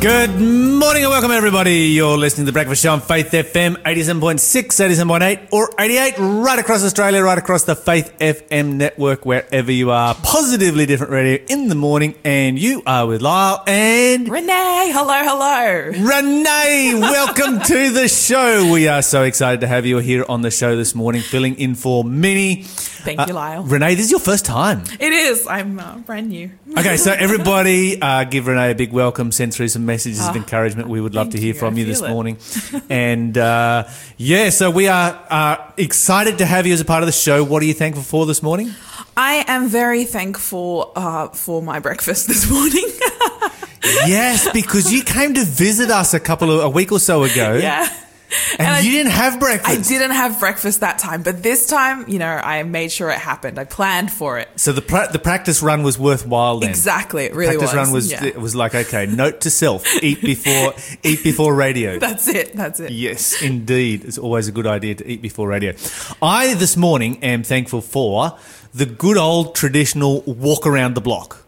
Good 0.00 0.30
morning 0.40 1.02
and 1.02 1.10
welcome 1.10 1.30
everybody. 1.30 1.88
You're 1.88 2.16
listening 2.16 2.46
to 2.46 2.52
the 2.52 2.54
Breakfast 2.54 2.82
Show 2.82 2.94
on 2.94 3.02
Faith 3.02 3.32
FM 3.32 3.76
87.6, 3.82 4.38
87.8 4.38 5.48
or 5.52 5.68
88 5.78 6.14
right 6.18 6.58
across 6.58 6.82
Australia, 6.82 7.22
right 7.22 7.36
across 7.36 7.64
the 7.64 7.76
Faith 7.76 8.10
FM 8.18 8.76
network, 8.76 9.26
wherever 9.26 9.70
you 9.70 9.90
are. 9.90 10.14
Positively 10.14 10.86
different 10.86 11.12
radio 11.12 11.44
in 11.50 11.68
the 11.68 11.74
morning 11.74 12.14
and 12.24 12.58
you 12.58 12.82
are 12.86 13.06
with 13.06 13.20
Lyle 13.20 13.62
and 13.66 14.26
Renee, 14.26 14.90
hello, 14.90 15.18
hello. 15.22 15.90
Renee. 16.16 16.94
Welcome 16.94 17.60
to 17.60 17.90
the 17.90 18.08
show. 18.08 18.72
We 18.72 18.88
are 18.88 19.02
so 19.02 19.24
excited 19.24 19.60
to 19.60 19.66
have 19.66 19.84
you 19.84 19.98
here 19.98 20.24
on 20.30 20.40
the 20.40 20.50
show 20.50 20.76
this 20.76 20.94
morning, 20.94 21.20
filling 21.20 21.58
in 21.58 21.74
for 21.74 22.04
Minnie. 22.04 22.64
Thank 23.00 23.26
you, 23.28 23.34
Lyle. 23.34 23.64
Renee, 23.64 23.94
this 23.96 24.06
is 24.06 24.10
your 24.10 24.20
first 24.20 24.44
time. 24.44 24.84
It 24.98 25.12
is. 25.12 25.46
I'm 25.46 25.78
uh, 25.78 25.96
brand 25.98 26.28
new. 26.28 26.50
Okay, 26.76 26.98
so 26.98 27.12
everybody, 27.12 28.00
uh, 28.00 28.24
give 28.24 28.46
Renee 28.46 28.72
a 28.72 28.74
big 28.74 28.92
welcome. 28.92 29.32
Send 29.32 29.54
through 29.54 29.68
some 29.68 29.86
messages 29.92 30.20
of 30.28 30.34
Ah, 30.34 30.42
encouragement. 30.42 30.88
We 30.88 31.00
would 31.04 31.14
love 31.14 31.28
to 31.34 31.38
hear 31.44 31.54
you. 31.54 31.60
from 31.60 31.74
I 31.74 31.78
you 31.78 31.84
this 31.90 32.00
it. 32.02 32.08
morning. 32.14 32.36
and 32.90 33.36
uh, 33.36 33.84
yeah, 34.16 34.50
so 34.50 34.70
we 34.80 34.88
are 34.88 35.10
uh, 35.38 35.56
excited 35.76 36.38
to 36.38 36.46
have 36.46 36.66
you 36.66 36.72
as 36.74 36.80
a 36.80 36.84
part 36.92 37.02
of 37.02 37.08
the 37.12 37.18
show. 37.26 37.44
What 37.44 37.58
are 37.62 37.66
you 37.66 37.74
thankful 37.74 38.04
for 38.04 38.26
this 38.26 38.42
morning? 38.42 38.68
I 39.16 39.44
am 39.54 39.68
very 39.68 40.04
thankful 40.04 40.92
uh, 40.96 41.28
for 41.44 41.62
my 41.62 41.78
breakfast 41.80 42.26
this 42.28 42.48
morning. 42.50 42.86
yes, 44.06 44.48
because 44.52 44.92
you 44.92 45.02
came 45.02 45.34
to 45.34 45.44
visit 45.44 45.90
us 45.90 46.14
a 46.14 46.20
couple 46.20 46.50
of 46.50 46.60
a 46.64 46.68
week 46.68 46.92
or 46.92 47.00
so 47.00 47.22
ago, 47.24 47.54
yeah. 47.54 47.88
And, 48.58 48.68
I- 48.68 48.80
you 48.80 48.90
didn't 48.92 49.12
have 49.12 49.38
breakfast. 49.40 49.70
I 49.78 49.82
didn't 49.82 50.12
have 50.12 50.38
breakfast 50.40 50.80
that 50.80 50.98
time, 50.98 51.22
but 51.22 51.42
this 51.42 51.66
time, 51.66 52.08
you 52.08 52.18
know, 52.18 52.26
I 52.28 52.62
made 52.62 52.92
sure 52.92 53.10
it 53.10 53.18
happened. 53.18 53.58
I 53.58 53.64
planned 53.64 54.10
for 54.12 54.38
it. 54.38 54.48
So 54.56 54.72
the 54.72 54.82
pra- 54.82 55.08
the 55.12 55.18
practice 55.18 55.62
run 55.62 55.82
was 55.82 55.98
worthwhile. 55.98 56.60
Then 56.60 56.70
Exactly, 56.70 57.24
it 57.24 57.34
really 57.34 57.56
was. 57.56 57.70
practice 57.70 57.76
was. 57.76 57.86
run 57.86 57.92
was 57.94 58.12
Yeah. 58.12 58.24
it 58.24 58.40
was 58.40 58.54
like 58.54 58.74
okay, 58.74 59.06
note 59.06 59.40
to 59.42 59.50
self: 59.50 59.84
eat 60.02 60.20
before 60.20 60.74
eat 61.02 61.22
before 61.22 61.54
radio. 61.54 61.98
That's 61.98 62.28
it. 62.28 62.54
That's 62.54 62.80
it. 62.80 62.90
Yes, 62.92 63.40
indeed. 63.42 64.04
It's 64.04 64.18
always 64.18 64.48
a 64.48 64.52
good 64.52 64.66
idea 64.66 64.94
to 64.96 65.06
eat 65.06 65.22
before 65.22 65.48
radio. 65.48 65.74
I, 66.22 66.54
this 66.54 66.76
morning, 66.76 67.22
am 67.22 67.42
thankful 67.42 67.80
for 67.80 68.38
the 68.72 68.86
good 68.86 69.16
old 69.16 69.54
traditional 69.54 70.22
walk 70.22 70.66
around 70.66 70.94
the 70.94 71.00
block. 71.00 71.44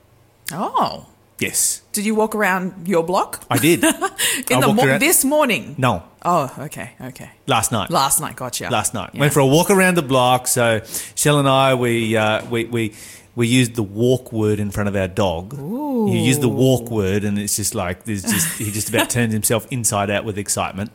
Oh. 0.52 1.06
Yes, 1.38 1.82
Did 1.92 2.04
you 2.06 2.14
walk 2.14 2.34
around 2.36 2.86
your 2.86 3.02
block? 3.02 3.42
I 3.50 3.58
did. 3.58 3.82
In 3.84 3.92
I 3.94 4.60
the 4.60 4.72
mo- 4.72 4.84
around- 4.84 5.00
this 5.00 5.24
morning? 5.24 5.74
No, 5.76 6.04
Oh, 6.24 6.54
okay, 6.66 6.92
okay. 7.00 7.30
last 7.48 7.72
night. 7.72 7.90
Last 7.90 8.20
night, 8.20 8.36
gotcha. 8.36 8.68
last 8.70 8.94
night. 8.94 9.10
Yeah. 9.12 9.20
Went 9.20 9.32
for 9.32 9.40
a 9.40 9.46
walk 9.46 9.68
around 9.70 9.96
the 9.96 10.02
block. 10.02 10.46
So 10.46 10.82
Shell 11.16 11.40
and 11.40 11.48
I, 11.48 11.74
we 11.74 12.16
uh, 12.16 12.44
we 12.48 12.66
we 12.66 12.94
we 13.34 13.46
used 13.46 13.74
the 13.76 13.82
walk 13.82 14.32
word 14.32 14.58
in 14.60 14.70
front 14.70 14.88
of 14.88 14.96
our 14.96 15.08
dog. 15.08 15.54
You 15.58 16.18
use 16.18 16.38
the 16.38 16.48
walk 16.48 16.90
word, 16.90 17.24
and 17.24 17.38
it's 17.38 17.56
just 17.56 17.74
like 17.74 18.04
there's 18.04 18.22
just 18.22 18.58
he 18.58 18.70
just 18.70 18.88
about 18.88 19.08
turns 19.10 19.32
himself 19.32 19.66
inside 19.70 20.10
out 20.10 20.24
with 20.24 20.36
excitement. 20.38 20.90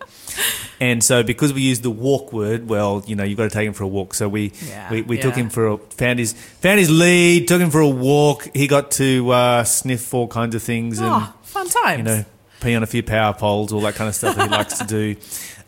And 0.79 1.03
so, 1.03 1.23
because 1.23 1.53
we 1.53 1.61
used 1.61 1.81
the 1.81 1.89
walk 1.89 2.31
word, 2.31 2.69
well, 2.69 3.03
you 3.07 3.15
know, 3.15 3.23
you've 3.23 3.37
got 3.37 3.45
to 3.45 3.49
take 3.49 3.65
him 3.67 3.73
for 3.73 3.83
a 3.83 3.87
walk. 3.87 4.13
So 4.13 4.29
we 4.29 4.51
Yeah, 4.67 4.91
we, 4.91 5.01
we 5.01 5.17
took 5.17 5.33
him 5.35 5.49
for 5.49 5.67
a 5.67 5.77
found 5.77 6.19
his 6.19 6.33
found 6.33 6.79
his 6.79 6.89
lead, 6.91 7.47
took 7.47 7.59
him 7.61 7.71
for 7.71 7.79
a 7.81 7.87
walk. 7.89 8.47
He 8.53 8.67
got 8.67 8.91
to 8.91 9.29
uh, 9.31 9.63
sniff 9.63 10.13
all 10.13 10.27
kinds 10.27 10.53
of 10.53 10.61
things 10.61 10.99
and 10.99 11.07
Oh, 11.09 11.33
fun 11.43 11.67
times. 11.69 11.97
you 11.97 12.03
know, 12.03 12.25
pee 12.61 12.75
on 12.75 12.83
a 12.83 12.87
few 12.87 13.01
power 13.01 13.33
poles, 13.33 13.73
all 13.73 13.81
that 13.81 13.95
kind 13.95 14.07
of 14.09 14.13
stuff 14.15 14.35
that 14.35 14.43
he 14.49 14.55
likes 14.55 14.77
to 14.79 14.85
do. 14.85 15.15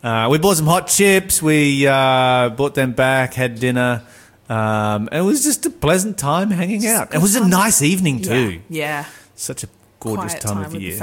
Uh, 0.02 0.28
we 0.30 0.38
bought 0.38 0.56
some 0.56 0.66
hot 0.66 0.86
chips. 0.86 1.42
We 1.42 1.86
uh, 1.86 2.50
bought 2.50 2.74
them 2.74 2.92
back, 2.92 3.34
had 3.34 3.58
dinner. 3.58 4.02
Um, 4.50 5.08
it 5.12 5.20
was 5.20 5.44
just 5.44 5.64
a 5.64 5.70
pleasant 5.70 6.18
time 6.18 6.50
hanging 6.50 6.84
out. 6.86 7.14
It 7.14 7.22
was 7.22 7.36
a 7.36 7.46
nice 7.46 7.82
evening 7.82 8.20
too. 8.20 8.60
Yeah. 8.68 9.06
Such 9.36 9.62
a 9.62 9.68
gorgeous 10.00 10.32
Quiet 10.32 10.42
time, 10.42 10.54
time 10.56 10.64
of 10.64 10.72
with 10.72 10.82
year. 10.82 10.98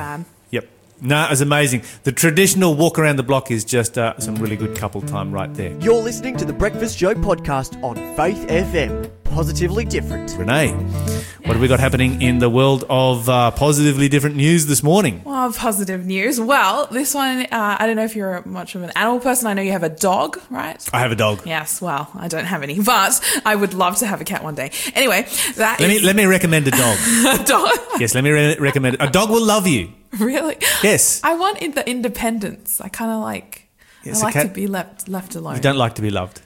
The 1.02 1.04
fam. 1.04 1.10
Yep. 1.10 1.10
No, 1.10 1.26
it 1.26 1.30
was 1.30 1.42
amazing. 1.42 1.84
The 2.04 2.12
traditional 2.12 2.76
walk 2.76 3.00
around 3.00 3.16
the 3.18 3.24
block 3.24 3.52
is 3.52 3.64
just 3.64 3.98
uh, 3.98 4.18
some 4.20 4.36
really 4.36 4.56
good 4.56 4.76
couple 4.78 5.02
time 5.02 5.32
right 5.32 5.54
there. 5.54 5.78
You're 5.80 6.02
listening 6.02 6.38
to 6.38 6.46
the 6.46 6.54
Breakfast 6.54 6.98
Show 6.98 7.14
podcast 7.14 7.82
on 7.84 7.96
Faith 8.16 8.48
FM. 8.48 9.12
Positively 9.24 9.86
different. 9.86 10.36
Renee, 10.38 10.72
what 10.72 11.54
have 11.54 11.60
we 11.62 11.68
got 11.68 11.80
happening 11.80 12.22
in 12.22 12.40
the 12.40 12.50
world 12.50 12.86
of 12.90 13.30
uh, 13.30 13.52
positively 13.52 14.10
different 14.10 14.36
news 14.36 14.66
this 14.66 14.82
morning? 14.82 15.22
Well, 15.26 15.52
positive 15.54 16.06
news. 16.06 16.40
Well, 16.40 16.88
this 16.88 17.14
one, 17.14 17.42
uh, 17.52 17.78
I 17.80 17.86
don't 17.86 17.98
know 17.98 18.06
if 18.06 18.16
you're 18.16 18.42
much 18.46 18.74
of 18.74 18.82
an 18.82 18.92
animal 18.96 19.20
person. 19.20 19.46
I 19.48 19.54
know 19.54 19.62
you 19.62 19.74
have 19.74 19.84
a 19.84 19.90
dog, 19.90 20.42
right? 20.50 20.84
I 20.92 21.00
have 21.02 21.12
a 21.12 21.16
dog. 21.16 21.46
Yes, 21.46 21.82
well, 21.82 22.10
I 22.16 22.28
don't 22.30 22.46
have 22.46 22.64
any, 22.64 22.80
but 22.80 23.22
I 23.46 23.56
would 23.56 23.74
love 23.76 23.98
to 23.98 24.08
have 24.08 24.22
a 24.22 24.24
cat 24.24 24.44
one 24.44 24.56
day. 24.56 24.72
Anyway, 24.96 25.28
that 25.56 25.80
Let 25.80 25.90
me 25.90 26.00
let 26.00 26.16
me 26.16 26.26
recommend 26.26 26.68
a 26.68 26.72
dog. 26.72 26.98
a 27.40 27.44
dog. 27.44 27.78
yes, 28.00 28.16
let 28.16 28.24
me 28.24 28.32
re- 28.32 28.58
recommend 28.58 28.98
a 29.00 29.10
dog 29.10 29.30
will 29.30 29.46
love 29.46 29.68
you. 29.68 29.90
really? 30.20 30.58
Yes. 30.84 31.22
I 31.24 31.36
want 31.36 31.62
in- 31.62 31.72
the 31.72 31.88
independence. 31.90 32.82
I 32.82 32.90
kind 32.90 33.12
of 33.12 33.22
like. 33.22 33.70
Yes, 34.04 34.22
I 34.22 34.26
like 34.26 34.34
cat- 34.34 34.48
to 34.48 34.54
be 34.54 34.68
left 34.68 35.08
left 35.10 35.36
alone. 35.36 35.56
You 35.56 35.62
don't 35.62 35.78
like 35.78 35.96
to 35.96 36.02
be 36.02 36.10
loved. 36.12 36.42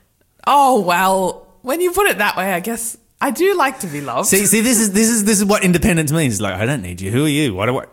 oh 0.47 0.81
well, 0.81 1.47
when 1.61 1.79
you 1.81 1.91
put 1.91 2.07
it 2.07 2.17
that 2.17 2.35
way, 2.35 2.53
I 2.53 2.59
guess 2.59 2.97
I 3.19 3.29
do 3.29 3.53
like 3.55 3.81
to 3.81 3.87
be 3.87 4.01
loved. 4.01 4.27
See, 4.29 4.47
see, 4.47 4.61
this 4.61 4.79
is 4.79 4.93
this 4.93 5.09
is 5.09 5.25
this 5.25 5.37
is 5.39 5.45
what 5.45 5.63
independence 5.63 6.11
means. 6.11 6.41
Like 6.41 6.55
I 6.55 6.65
don't 6.65 6.81
need 6.81 7.01
you. 7.01 7.11
Who 7.11 7.25
are 7.25 7.29
you? 7.29 7.53
What 7.53 7.67
do 7.67 7.77
I? 7.79 7.85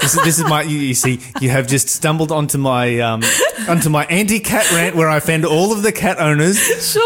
This 0.00 0.14
is 0.14 0.24
this 0.24 0.38
is 0.38 0.44
my. 0.46 0.62
You, 0.62 0.78
you 0.78 0.94
see, 0.94 1.20
you 1.42 1.50
have 1.50 1.66
just 1.66 1.88
stumbled 1.90 2.32
onto 2.32 2.56
my 2.56 3.00
um 3.00 3.22
onto 3.68 3.90
my 3.90 4.06
anti-cat 4.06 4.70
rant 4.72 4.96
where 4.96 5.10
I 5.10 5.18
offend 5.18 5.44
all 5.44 5.72
of 5.72 5.82
the 5.82 5.92
cat 5.92 6.18
owners, 6.18 6.56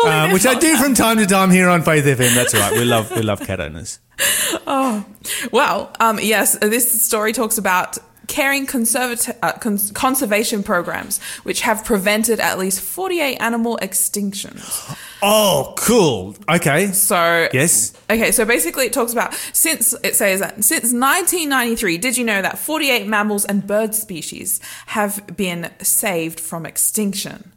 uh, 0.06 0.30
which 0.30 0.46
I 0.46 0.54
do 0.54 0.76
from 0.76 0.94
time 0.94 1.16
to 1.18 1.26
time 1.26 1.50
here 1.50 1.68
on 1.68 1.82
Faith 1.82 2.04
FM. 2.04 2.34
That's 2.36 2.54
all 2.54 2.60
right. 2.60 2.72
We 2.72 2.84
love 2.84 3.10
we 3.10 3.22
love 3.22 3.40
cat 3.40 3.60
owners. 3.60 3.98
Oh, 4.68 5.04
well, 5.52 5.92
um, 6.00 6.18
yes, 6.20 6.58
this 6.58 7.02
story 7.04 7.32
talks 7.32 7.58
about 7.58 7.98
caring 8.26 8.66
conservati- 8.66 9.36
uh, 9.42 9.52
cons- 9.52 9.92
conservation 9.92 10.62
programs, 10.64 11.20
which 11.44 11.60
have 11.60 11.84
prevented 11.84 12.40
at 12.40 12.58
least 12.58 12.80
48 12.80 13.36
animal 13.36 13.78
extinctions. 13.82 14.96
Oh, 15.22 15.72
cool. 15.78 16.36
Okay. 16.46 16.88
So, 16.88 17.48
Yes. 17.52 17.94
Okay, 18.10 18.30
so 18.32 18.44
basically 18.44 18.84
it 18.84 18.92
talks 18.92 19.12
about 19.12 19.32
since 19.52 19.94
it 20.04 20.14
says 20.14 20.40
that 20.40 20.62
since 20.62 20.92
1993, 20.92 21.96
did 21.96 22.18
you 22.18 22.24
know 22.24 22.42
that 22.42 22.58
48 22.58 23.06
mammals 23.08 23.46
and 23.46 23.66
bird 23.66 23.94
species 23.94 24.60
have 24.88 25.26
been 25.34 25.70
saved 25.80 26.38
from 26.38 26.66
extinction? 26.66 27.50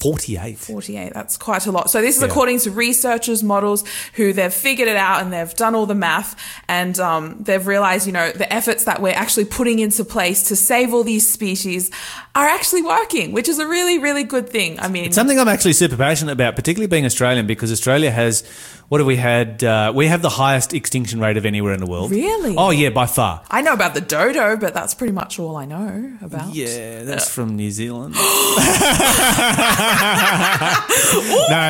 Forty-eight. 0.00 0.58
48, 0.58 1.12
that's 1.12 1.36
quite 1.36 1.66
a 1.66 1.70
lot. 1.70 1.90
So 1.90 2.00
this 2.00 2.16
is 2.16 2.22
Yeah. 2.22 2.28
according 2.28 2.58
to 2.60 2.70
researchers, 2.70 3.42
models 3.42 3.84
who 4.14 4.32
they've 4.32 4.52
figured 4.52 4.88
it 4.88 4.96
out 4.96 5.22
and 5.22 5.30
they've 5.32 5.54
done 5.54 5.74
all 5.74 5.86
the 5.86 5.94
math 5.94 6.34
and 6.68 6.98
um, 6.98 7.36
they've 7.40 7.66
realized, 7.66 8.06
you 8.06 8.12
know, 8.12 8.32
the 8.32 8.50
efforts 8.52 8.84
that 8.84 9.02
we're 9.02 9.12
actually 9.14 9.44
putting 9.44 9.78
into 9.78 10.04
place 10.04 10.42
to 10.44 10.56
save 10.56 10.94
all 10.94 11.04
these 11.04 11.28
species 11.30 11.90
are 12.34 12.46
actually 12.46 12.82
working, 12.82 13.32
which 13.32 13.48
is 13.48 13.58
a 13.58 13.66
really, 13.66 13.98
really 13.98 14.24
good 14.24 14.48
thing. 14.48 14.80
I 14.80 14.88
mean, 14.88 15.04
It's 15.04 15.14
something 15.16 15.38
I'm 15.38 15.48
actually 15.48 15.74
super 15.74 15.96
passionate 15.96 16.32
about, 16.32 16.56
particularly 16.56 16.86
being 16.88 17.04
Australian, 17.04 17.46
because 17.46 17.70
Australia 17.70 18.10
has 18.10 18.42
what 18.90 18.98
have 18.98 19.06
we 19.06 19.14
had? 19.14 19.62
Uh, 19.62 19.92
we 19.94 20.08
have 20.08 20.20
the 20.20 20.28
highest 20.28 20.74
extinction 20.74 21.20
rate 21.20 21.36
of 21.36 21.46
anywhere 21.46 21.72
in 21.72 21.78
the 21.78 21.86
world. 21.86 22.10
Really? 22.10 22.56
Oh 22.58 22.70
yeah, 22.70 22.90
by 22.90 23.06
far. 23.06 23.40
I 23.48 23.62
know 23.62 23.72
about 23.72 23.94
the 23.94 24.00
dodo, 24.00 24.56
but 24.56 24.74
that's 24.74 24.94
pretty 24.94 25.12
much 25.12 25.38
all 25.38 25.54
I 25.56 25.64
know 25.64 26.18
about. 26.20 26.52
Yeah, 26.52 27.04
that's 27.04 27.32
from 27.32 27.54
New 27.54 27.70
Zealand. 27.70 28.14
no, 28.16 28.20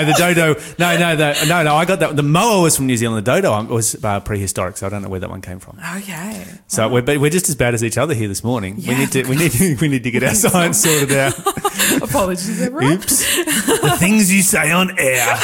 the 0.06 0.14
dodo. 0.16 0.54
No, 0.78 0.96
no, 0.98 1.14
the, 1.14 1.44
no, 1.46 1.62
no. 1.62 1.76
I 1.76 1.84
got 1.84 2.00
that. 2.00 2.16
The 2.16 2.22
moa 2.22 2.62
was 2.62 2.74
from 2.74 2.86
New 2.86 2.96
Zealand. 2.96 3.26
The 3.26 3.32
dodo 3.32 3.64
was 3.64 4.02
uh, 4.02 4.20
prehistoric, 4.20 4.78
so 4.78 4.86
I 4.86 4.88
don't 4.88 5.02
know 5.02 5.10
where 5.10 5.20
that 5.20 5.28
one 5.28 5.42
came 5.42 5.58
from. 5.58 5.78
Okay. 5.96 6.46
So 6.68 6.88
we're, 6.88 7.02
but 7.02 7.20
we're 7.20 7.28
just 7.28 7.50
as 7.50 7.54
bad 7.54 7.74
as 7.74 7.84
each 7.84 7.98
other 7.98 8.14
here 8.14 8.28
this 8.28 8.42
morning. 8.42 8.76
we 8.76 8.94
need 8.94 9.12
to. 9.12 9.24
We 9.24 9.36
need. 9.36 9.52
To, 9.52 9.76
we 9.76 9.88
need 9.88 10.04
to 10.04 10.10
get 10.10 10.22
our 10.22 10.34
science 10.34 10.82
sorted 10.82 11.12
out. 11.12 11.38
Apologies, 12.02 12.62
everyone. 12.62 12.94
Oops. 12.94 13.36
the 13.44 13.96
things 13.98 14.32
you 14.32 14.40
say 14.40 14.70
on 14.70 14.98
air. 14.98 15.36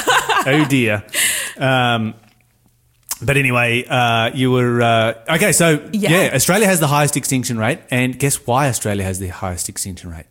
Oh 0.46 0.64
dear. 0.66 1.04
Um, 1.58 2.14
but 3.22 3.36
anyway, 3.36 3.84
uh, 3.88 4.30
you 4.34 4.50
were 4.50 4.82
uh, 4.82 5.14
okay. 5.36 5.52
So 5.52 5.88
yeah. 5.92 6.10
Yeah. 6.10 6.30
Australia 6.34 6.66
has 6.66 6.80
the 6.80 6.86
highest 6.86 7.16
extinction 7.16 7.58
rate, 7.58 7.80
and 7.90 8.18
guess 8.18 8.46
why 8.46 8.68
Australia 8.68 9.04
has 9.04 9.18
the 9.18 9.28
highest 9.28 9.68
extinction 9.68 10.10
rate? 10.10 10.26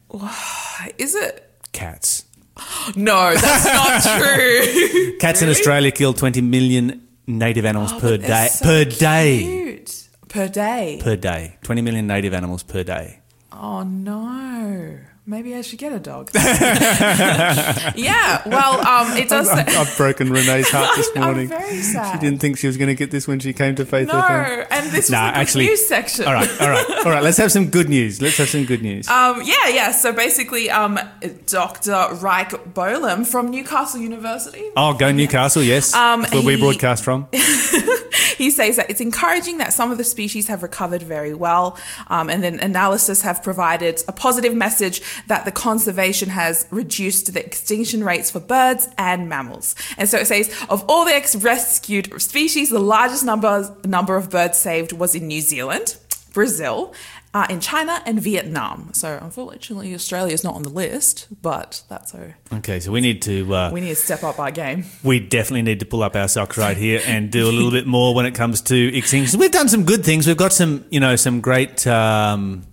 Is 0.97 1.15
it? 1.15 1.41
Cats. 1.71 2.25
No, 2.95 3.33
that's 3.35 3.65
not 3.65 4.03
true. 4.19 5.17
Cats 5.17 5.41
in 5.41 5.49
Australia 5.49 5.91
kill 5.91 6.13
20 6.13 6.39
million 6.41 7.01
native 7.27 7.65
animals 7.65 7.91
Oh, 7.93 7.99
per 7.99 8.17
day. 8.17 8.47
so 8.51 8.63
per 8.65 8.85
day. 8.85 9.39
Cute. 9.43 10.07
Per 10.29 10.47
day. 10.47 10.99
Per 11.03 11.15
day. 11.15 11.57
20 11.63 11.81
million 11.81 12.05
native 12.07 12.33
animals 12.33 12.63
per 12.63 12.83
day. 12.83 13.19
Oh 13.51 13.81
no. 13.83 14.99
Maybe 15.27 15.55
I 15.55 15.61
should 15.61 15.79
get 15.79 15.91
a 15.91 15.97
dog. 15.97 16.29
yeah. 16.35 18.43
Well, 18.45 18.87
um, 18.87 19.17
it 19.17 19.27
does. 19.29 19.49
I've, 19.49 19.67
I've 19.69 19.97
broken 19.97 20.31
Renee's 20.31 20.69
heart 20.69 20.95
this 20.95 21.15
morning. 21.15 21.49
She 21.49 22.19
didn't 22.19 22.37
think 22.39 22.59
she 22.59 22.67
was 22.67 22.77
going 22.77 22.89
to 22.89 22.93
get 22.93 23.09
this 23.09 23.27
when 23.27 23.39
she 23.39 23.51
came 23.51 23.73
to 23.75 23.85
Faith 23.87 24.07
no, 24.09 24.13
FM. 24.13 24.67
and 24.69 24.91
this 24.91 25.09
Nah, 25.09 25.25
was 25.25 25.33
the 25.33 25.37
actually- 25.39 25.65
news 25.65 25.87
section. 25.87 26.25
All 26.25 26.33
right, 26.33 26.61
all 26.61 26.69
right, 26.69 26.89
all 27.05 27.11
right. 27.11 27.23
Let's 27.23 27.37
have 27.37 27.51
some 27.51 27.71
good 27.71 27.89
news. 27.89 28.21
Let's 28.21 28.37
have 28.37 28.49
some 28.49 28.65
good 28.65 28.83
news. 28.83 29.07
Um, 29.07 29.41
yeah, 29.43 29.67
yeah. 29.69 29.91
So 29.93 30.13
basically, 30.13 30.69
um, 30.69 30.99
Dr. 31.47 32.07
Reich 32.21 32.51
Bolam 32.75 33.25
from 33.25 33.49
Newcastle 33.49 34.01
University, 34.01 34.63
oh, 34.77 34.93
go 34.93 35.11
Newcastle, 35.11 35.63
yes. 35.63 35.91
Um, 35.95 36.23
where 36.25 36.43
we 36.43 36.59
broadcast 36.59 37.03
from. 37.03 37.27
he 37.31 38.51
says 38.51 38.75
that 38.75 38.91
it's 38.91 39.01
encouraging 39.01 39.57
that 39.57 39.73
some 39.73 39.91
of 39.91 39.97
the 39.97 40.03
species 40.03 40.49
have 40.49 40.61
recovered 40.61 41.01
very 41.01 41.33
well, 41.33 41.79
um, 42.09 42.29
and 42.29 42.43
then 42.43 42.59
analysis 42.59 43.23
have 43.23 43.41
provided 43.41 44.03
a 44.07 44.11
positive 44.11 44.53
message 44.53 45.01
that 45.27 45.45
the 45.45 45.51
conservation 45.51 46.29
has 46.29 46.67
reduced 46.71 47.33
the 47.33 47.45
extinction 47.45 48.03
rates 48.03 48.31
for 48.31 48.39
birds 48.39 48.87
and 48.97 49.27
mammals. 49.29 49.75
And 49.97 50.07
so 50.09 50.17
it 50.17 50.27
says 50.27 50.53
of 50.69 50.83
all 50.89 51.05
the 51.05 51.13
ex- 51.13 51.35
rescued 51.35 52.21
species, 52.21 52.69
the 52.69 52.79
largest 52.79 53.23
number 53.25 53.75
number 53.83 54.15
of 54.15 54.29
birds 54.29 54.57
saved 54.57 54.91
was 54.93 55.15
in 55.15 55.27
New 55.27 55.41
Zealand, 55.41 55.97
Brazil, 56.33 56.93
uh, 57.33 57.45
in 57.49 57.59
China, 57.59 58.01
and 58.05 58.21
Vietnam. 58.21 58.91
So 58.93 59.17
unfortunately, 59.21 59.93
Australia 59.93 60.33
is 60.33 60.43
not 60.43 60.55
on 60.55 60.63
the 60.63 60.69
list, 60.69 61.27
but 61.41 61.83
that's 61.89 62.11
so. 62.13 62.33
Okay, 62.53 62.79
so 62.79 62.91
we 62.91 63.01
need 63.01 63.21
to 63.23 63.53
uh, 63.53 63.69
We 63.73 63.81
need 63.81 63.89
to 63.89 63.95
step 63.95 64.23
up 64.23 64.39
our 64.39 64.51
game. 64.51 64.85
we 65.03 65.19
definitely 65.19 65.63
need 65.63 65.79
to 65.81 65.85
pull 65.85 66.01
up 66.03 66.15
our 66.15 66.27
socks 66.29 66.57
right 66.57 66.77
here 66.77 67.01
and 67.05 67.31
do 67.31 67.49
a 67.49 67.51
little 67.51 67.71
bit 67.71 67.87
more 67.87 68.15
when 68.15 68.25
it 68.25 68.35
comes 68.35 68.61
to 68.63 68.91
extinctions. 68.91 69.35
We've 69.37 69.51
done 69.51 69.67
some 69.69 69.83
good 69.83 70.05
things. 70.05 70.27
We've 70.27 70.37
got 70.37 70.53
some, 70.53 70.85
you 70.89 70.99
know, 71.01 71.15
some 71.17 71.41
great 71.41 71.85
um, 71.87 72.63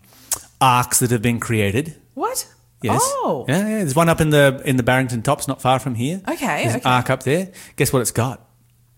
arks 0.61 1.00
that 1.00 1.11
have 1.11 1.23
been 1.23 1.41
created. 1.41 1.97
What? 2.14 2.47
Yes. 2.82 3.00
Oh. 3.03 3.44
Yeah, 3.49 3.59
yeah. 3.59 3.79
There's 3.79 3.94
one 3.94 4.09
up 4.09 4.20
in 4.20 4.31
the 4.31 4.61
in 4.64 4.76
the 4.76 4.82
Barrington 4.82 5.23
Tops, 5.23 5.47
not 5.47 5.62
far 5.62 5.79
from 5.79 5.94
here. 5.94 6.20
Okay, 6.29 6.64
There's 6.64 6.76
okay. 6.76 6.88
an 6.88 6.93
ark 6.93 7.11
up 7.11 7.23
there. 7.23 7.53
Guess 7.76 7.93
what 7.93 8.00
it's 8.03 8.11
got? 8.11 8.44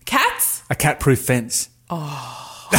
Cats? 0.05 0.63
A 0.69 0.75
cat-proof 0.75 1.19
fence. 1.19 1.69
Oh. 1.89 2.41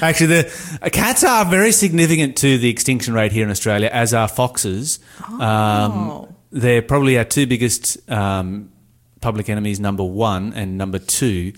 Actually, 0.00 0.26
the 0.26 0.78
uh, 0.80 0.88
cats 0.90 1.24
are 1.24 1.44
very 1.44 1.72
significant 1.72 2.36
to 2.38 2.58
the 2.58 2.68
extinction 2.70 3.12
rate 3.12 3.32
here 3.32 3.44
in 3.44 3.50
Australia, 3.50 3.90
as 3.92 4.14
are 4.14 4.28
foxes. 4.28 5.00
Oh. 5.28 5.40
Um, 5.40 6.34
they're 6.50 6.82
probably 6.82 7.18
our 7.18 7.24
two 7.24 7.46
biggest 7.46 8.08
um, 8.10 8.70
public 9.20 9.48
enemies, 9.48 9.80
number 9.80 10.04
one 10.04 10.52
and 10.54 10.78
number 10.78 10.98
two. 10.98 11.54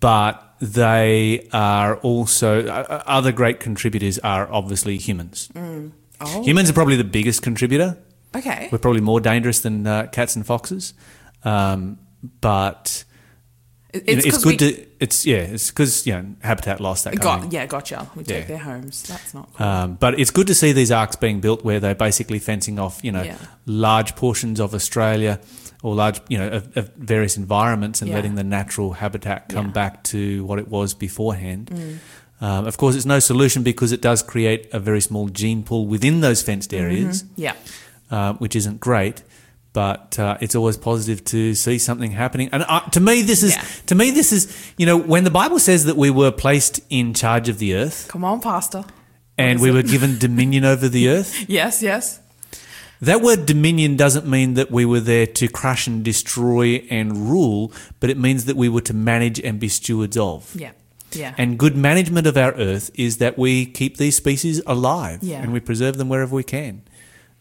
But 0.00 0.53
they 0.60 1.48
are 1.52 1.96
also 1.96 2.66
uh, 2.66 2.84
uh, 2.88 3.02
other 3.06 3.32
great 3.32 3.60
contributors 3.60 4.18
are 4.20 4.50
obviously 4.52 4.96
humans. 4.98 5.48
Oh. 6.20 6.42
Humans 6.42 6.70
are 6.70 6.72
probably 6.72 6.96
the 6.96 7.04
biggest 7.04 7.42
contributor. 7.42 7.98
Okay. 8.36 8.68
We're 8.72 8.78
probably 8.78 9.00
more 9.00 9.20
dangerous 9.20 9.60
than 9.60 9.86
uh, 9.86 10.06
cats 10.06 10.36
and 10.36 10.46
foxes, 10.46 10.94
um, 11.44 11.98
but 12.40 12.86
It- 12.86 13.04
you 13.04 13.04
know, 13.04 13.04
It's, 13.94 14.26
it's 14.26 14.38
good 14.44 14.60
we 14.60 14.72
to. 14.72 14.86
It's 15.00 15.24
yeah, 15.24 15.36
it's 15.54 15.70
because 15.70 16.06
you 16.06 16.14
know 16.14 16.26
habitat 16.42 16.80
loss 16.80 17.04
that 17.04 17.18
got 17.20 17.52
yeah, 17.52 17.66
gotcha. 17.66 18.08
We 18.16 18.24
take 18.24 18.46
their 18.48 18.58
homes. 18.58 19.02
That's 19.04 19.32
not 19.34 19.48
cool. 19.54 19.66
Um, 19.66 19.94
but 19.94 20.18
it's 20.18 20.30
good 20.30 20.46
to 20.48 20.54
see 20.54 20.72
these 20.72 20.90
arks 20.90 21.16
being 21.16 21.40
built 21.40 21.64
where 21.64 21.78
they're 21.80 21.94
basically 21.94 22.38
fencing 22.40 22.78
off, 22.78 23.02
you 23.04 23.12
know, 23.12 23.22
Yeah. 23.22 23.36
large 23.66 24.16
portions 24.16 24.58
of 24.60 24.74
Australia 24.74 25.38
or 25.82 25.94
large, 25.94 26.20
you 26.28 26.38
know, 26.38 26.48
of, 26.48 26.76
of 26.76 26.90
various 26.96 27.36
environments 27.36 28.00
and 28.02 28.08
Yeah. 28.10 28.16
letting 28.16 28.34
the 28.34 28.44
natural 28.44 28.94
habitat 28.94 29.48
come 29.48 29.66
Yeah. 29.66 29.70
Mm. 29.70 29.74
back 29.74 30.02
to 30.04 30.44
what 30.46 30.58
it 30.58 30.68
was 30.68 30.94
beforehand. 30.94 31.70
Um, 32.40 32.66
of 32.66 32.76
course, 32.76 32.96
it's 32.96 33.06
no 33.06 33.20
solution 33.20 33.62
because 33.62 33.92
it 33.92 34.00
does 34.00 34.22
create 34.22 34.68
a 34.72 34.80
very 34.80 35.00
small 35.00 35.28
gene 35.28 35.62
pool 35.62 35.86
within 35.86 36.20
those 36.20 36.42
fenced 36.42 36.70
Mm-hmm. 36.72 36.84
areas. 36.84 37.24
yeah. 37.36 37.52
uh, 38.10 38.32
which 38.34 38.54
isn't 38.56 38.80
great. 38.80 39.22
But 39.74 40.18
uh, 40.18 40.38
it's 40.40 40.54
always 40.54 40.76
positive 40.78 41.24
to 41.26 41.54
see 41.54 41.78
something 41.78 42.12
happening. 42.12 42.48
And 42.52 42.64
uh, 42.66 42.80
to 42.90 43.00
me, 43.00 43.20
this 43.22 43.42
is 43.42 43.54
Yeah. 43.56 43.64
to 43.86 43.94
me 43.94 44.10
this 44.12 44.32
is 44.32 44.46
you 44.78 44.86
know 44.86 44.96
when 44.96 45.24
the 45.24 45.30
Bible 45.32 45.58
says 45.58 45.84
that 45.84 45.96
we 45.96 46.10
were 46.10 46.30
placed 46.32 46.80
in 46.90 47.12
charge 47.12 47.48
of 47.50 47.58
the 47.58 47.74
earth 47.74 48.06
Come 48.08 48.24
on, 48.24 48.40
Pastor. 48.40 48.84
and 49.36 49.60
we 49.60 49.68
it? 49.70 49.72
were 49.74 49.82
given 49.82 50.16
dominion 50.18 50.64
over 50.64 50.88
the 50.88 51.08
earth. 51.08 51.44
Yes, 51.48 51.82
yes. 51.82 52.20
That 53.00 53.20
word 53.20 53.46
dominion 53.46 53.96
doesn't 53.96 54.26
mean 54.26 54.54
that 54.54 54.70
we 54.70 54.84
were 54.86 55.00
there 55.00 55.26
to 55.26 55.48
crush 55.48 55.86
and 55.88 56.04
destroy 56.04 56.86
and 56.88 57.28
rule, 57.28 57.72
but 58.00 58.08
it 58.08 58.16
means 58.16 58.44
that 58.46 58.56
we 58.56 58.68
were 58.68 58.80
to 58.82 58.94
manage 58.94 59.40
and 59.40 59.58
be 59.60 59.68
stewards 59.68 60.16
of. 60.16 60.54
Yeah. 60.54 60.70
Yeah. 61.12 61.34
And 61.36 61.58
good 61.58 61.76
management 61.76 62.26
of 62.28 62.36
our 62.36 62.52
earth 62.54 62.90
is 62.94 63.18
that 63.18 63.36
we 63.36 63.66
keep 63.66 63.96
these 63.98 64.16
species 64.16 64.62
alive 64.66 65.18
Yeah. 65.22 65.42
and 65.42 65.52
we 65.52 65.60
preserve 65.60 65.96
them 65.98 66.08
wherever 66.08 66.34
we 66.34 66.44
can. 66.44 66.82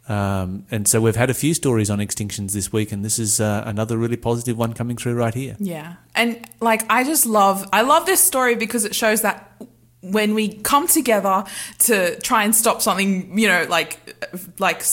Um, 0.07 0.65
and 0.69 0.87
so 0.87 0.99
we've 0.99 1.15
had 1.15 1.29
a 1.29 1.33
few 1.33 1.53
stories 1.53 1.89
on 1.89 1.99
extinctions 1.99 2.51
this 2.51 2.73
week, 2.73 2.91
and 2.91 3.05
this 3.05 3.17
is 3.19 3.39
uh, 3.39 3.63
another 3.65 3.97
really 3.97 4.17
positive 4.17 4.57
one 4.57 4.73
coming 4.73 4.97
through 4.97 5.15
right 5.15 5.33
here. 5.33 5.55
Yeah. 5.59 5.95
And 6.13 6.45
like 6.59 6.83
I 6.89 7.03
just 7.03 7.25
love 7.25 7.67
I 7.71 7.81
love 7.81 8.05
this 8.05 8.19
story 8.19 8.55
because 8.55 8.83
it 8.85 8.93
shows 8.93 9.21
that 9.21 9.49
when 10.01 10.33
we 10.33 10.49
come 10.49 10.87
together 10.87 11.45
to 11.79 12.19
try 12.19 12.43
and 12.43 12.53
stop 12.53 12.81
something, 12.81 13.37
you 13.39 13.47
know, 13.47 13.65
like 13.69 13.97
like 14.59 14.83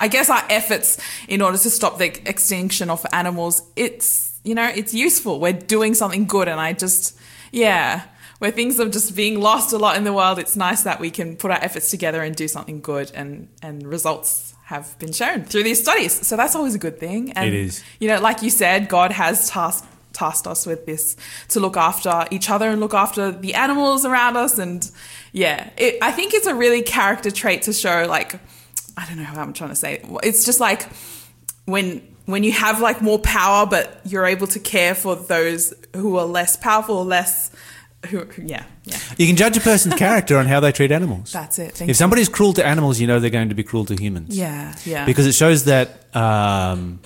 I 0.00 0.08
guess 0.08 0.28
our 0.30 0.44
efforts 0.50 0.98
in 1.28 1.40
order 1.40 1.58
to 1.58 1.70
stop 1.70 1.98
the 1.98 2.06
extinction 2.28 2.90
of 2.90 3.06
animals, 3.12 3.62
it's 3.76 4.40
you 4.42 4.54
know, 4.54 4.66
it's 4.66 4.94
useful. 4.94 5.38
We're 5.38 5.52
doing 5.52 5.94
something 5.94 6.26
good 6.26 6.48
and 6.48 6.58
I 6.58 6.72
just 6.72 7.16
yeah, 7.52 8.02
where 8.38 8.50
things 8.50 8.78
are 8.78 8.88
just 8.88 9.16
being 9.16 9.40
lost 9.40 9.72
a 9.72 9.78
lot 9.78 9.96
in 9.96 10.04
the 10.04 10.12
world, 10.12 10.38
it's 10.38 10.56
nice 10.56 10.82
that 10.84 11.00
we 11.00 11.10
can 11.10 11.36
put 11.36 11.50
our 11.50 11.62
efforts 11.62 11.90
together 11.90 12.22
and 12.22 12.36
do 12.36 12.48
something 12.48 12.80
good 12.80 13.10
and 13.14 13.48
and 13.62 13.86
results 13.86 14.54
have 14.64 14.98
been 14.98 15.12
shown 15.12 15.44
through 15.44 15.62
these 15.62 15.80
studies. 15.80 16.26
So 16.26 16.36
that's 16.36 16.54
always 16.54 16.74
a 16.74 16.78
good 16.78 17.00
thing. 17.00 17.32
And 17.32 17.48
It 17.48 17.54
is. 17.54 17.82
you 18.00 18.08
know, 18.08 18.20
like 18.20 18.42
you 18.42 18.50
said, 18.50 18.88
God 18.88 19.12
has 19.12 19.48
tasked 19.50 19.86
tasked 20.12 20.46
us 20.46 20.66
with 20.66 20.84
this 20.84 21.16
to 21.48 21.60
look 21.60 21.76
after 21.76 22.26
each 22.30 22.50
other 22.50 22.68
and 22.68 22.80
look 22.80 22.94
after 22.94 23.30
the 23.30 23.54
animals 23.54 24.04
around 24.04 24.36
us. 24.36 24.58
And 24.58 24.90
yeah, 25.32 25.70
it, 25.76 25.98
I 26.02 26.10
think 26.12 26.34
it's 26.34 26.46
a 26.46 26.54
really 26.54 26.82
character 26.82 27.30
trait 27.30 27.62
to 27.62 27.72
show. 27.72 28.06
Like, 28.08 28.34
I 28.96 29.06
don't 29.06 29.16
know 29.16 29.24
how 29.24 29.40
I'm 29.40 29.52
trying 29.52 29.70
to 29.70 29.76
say. 29.76 29.94
It. 29.94 30.06
It's 30.22 30.44
just 30.44 30.60
like 30.60 30.88
when 31.66 32.02
when 32.26 32.42
you 32.42 32.52
have 32.52 32.80
like 32.80 33.00
more 33.00 33.18
power, 33.18 33.64
but 33.64 34.00
you're 34.04 34.26
able 34.26 34.48
to 34.48 34.60
care 34.60 34.94
for 34.94 35.16
those 35.16 35.72
who 35.94 36.18
are 36.18 36.26
less 36.26 36.56
powerful, 36.56 36.98
or 36.98 37.04
less. 37.04 37.50
Who, 38.06 38.20
who- 38.20 38.42
yeah, 38.44 38.64
yeah, 38.84 38.96
You 39.16 39.26
can 39.26 39.34
judge 39.36 39.56
a 39.56 39.60
person's 39.60 39.94
character 39.96 40.36
on 40.38 40.46
how 40.46 40.60
they 40.60 40.70
treat 40.72 40.92
animals. 40.92 41.32
that's 41.32 41.58
it. 41.58 41.72
Thank 41.74 41.90
If 41.90 41.96
somebody's 41.96 42.28
cruel 42.28 42.52
to 42.54 42.64
animals, 42.64 43.00
you 43.00 43.06
know 43.06 43.18
they're 43.18 43.28
going 43.30 43.48
to 43.48 43.54
be 43.56 43.64
cruel 43.64 43.84
to 43.86 43.94
humans. 43.96 44.36
Yeah, 44.38 44.74
yeah, 44.84 45.04
Because 45.04 45.26
it 45.26 45.34
shows 45.34 45.64
that, 45.64 46.14
um, 46.14 47.00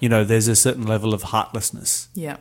you 0.00 0.08
know, 0.10 0.24
there's 0.24 0.46
a 0.48 0.54
certain 0.56 0.86
level 0.86 1.14
of 1.14 1.22
heartlessness. 1.22 2.08
yeah, 2.14 2.36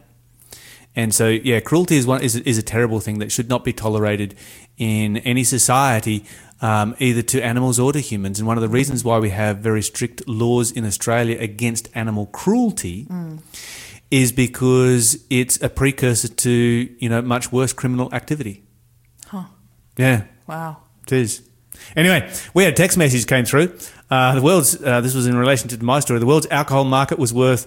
And 0.95 1.13
so, 1.15 1.30
yeah, 1.30 1.62
cruelty 1.62 1.95
is 1.95 2.06
one 2.06 2.21
is, 2.21 2.36
is 2.36 2.57
a 2.57 2.63
terrible 2.63 3.00
thing 3.00 3.19
that 3.19 3.31
should 3.31 3.47
not 3.50 3.63
be 3.63 3.71
tolerated 3.71 4.36
in 4.77 5.18
any 5.18 5.45
society, 5.45 6.25
um, 6.62 6.95
either 7.00 7.21
to 7.21 7.41
animals 7.41 7.80
or 7.80 7.94
to 7.94 8.00
humans. 8.01 8.39
And 8.39 8.48
one 8.48 8.57
of 8.57 8.62
the 8.62 8.68
reasons 8.69 9.03
why 9.06 9.19
we 9.19 9.30
have 9.30 9.59
very 9.59 9.81
strict 9.81 10.27
laws 10.27 10.69
in 10.71 10.83
Australia 10.86 11.38
against 11.39 11.88
animal 11.95 12.25
cruelty 12.27 13.07
is 14.11 14.31
because 14.31 15.25
it's 15.29 15.61
a 15.61 15.69
precursor 15.69 16.27
to 16.27 16.51
you 16.51 17.09
know 17.09 17.21
much 17.21 17.51
worse 17.51 17.74
criminal 17.74 18.13
activity. 18.13 18.63
Huh. 19.27 19.45
Yeah, 19.97 20.25
wow. 20.47 20.77
it 21.07 21.13
is. 21.13 21.41
Anyway, 21.95 22.31
we 22.53 22.63
had 22.63 22.74
a 22.74 22.75
text 22.75 22.97
message 22.97 23.27
came 23.27 23.45
through. 23.45 23.77
Uh, 24.09 24.35
the 24.35 24.41
world's 24.41 24.81
uh, 24.81 25.01
this 25.01 25.13
was 25.15 25.27
in 25.27 25.35
relation 25.35 25.69
to 25.69 25.83
my 25.83 26.00
story. 26.00 26.19
The 26.19 26.25
world's 26.25 26.47
alcohol 26.51 26.83
market 26.85 27.19
was 27.19 27.33
worth 27.33 27.65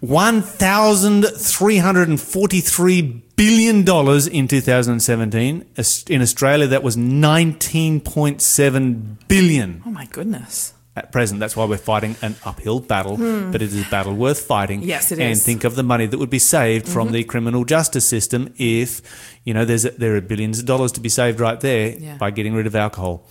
one 0.00 0.42
thousand 0.42 1.24
three 1.24 1.78
hundred 1.78 2.08
and 2.08 2.20
forty-three 2.20 3.00
billion 3.36 3.84
dollars 3.84 4.26
in 4.26 4.48
2017. 4.48 5.64
In 6.08 6.22
Australia, 6.22 6.66
that 6.66 6.82
was 6.82 6.96
nineteen 6.96 8.00
point 8.00 8.42
seven 8.42 9.18
billion 9.28 9.82
Oh 9.86 9.90
my 9.90 10.06
goodness. 10.06 10.73
At 10.96 11.10
present. 11.12 11.40
That's 11.40 11.56
why 11.56 11.64
we're 11.64 11.76
fighting 11.78 12.14
an 12.22 12.36
uphill 12.44 12.80
battle, 12.80 13.16
but 13.16 13.56
it 13.62 13.62
is 13.62 13.86
a 13.86 13.90
battle 13.90 14.14
worth 14.14 14.40
fighting. 14.42 14.82
Yes, 14.82 15.10
it 15.12 15.18
and 15.18 15.32
is. 15.32 15.40
Mm-hmm. 15.40 15.44
think 15.46 15.64
of 15.64 15.74
the 15.74 15.82
money 15.82 16.06
that 16.06 16.18
would 16.18 16.30
be 16.30 16.38
saved 16.38 16.88
from 16.88 17.10
the 17.12 17.24
criminal 17.24 17.64
justice 17.64 18.06
system 18.06 18.52
if, 18.58 19.02
you 19.44 19.52
know, 19.54 19.64
there's 19.64 19.84
a, 19.84 19.90
there 19.90 20.14
are 20.16 20.20
billions 20.20 20.58
of 20.60 20.66
dollars 20.66 20.92
to 20.92 21.00
be 21.00 21.08
saved 21.08 21.40
right 21.40 21.60
there 21.60 21.88
Yeah. 21.98 22.16
by 22.16 22.30
getting 22.30 22.54
rid 22.54 22.66
of 22.66 22.76
alcohol. 22.76 23.26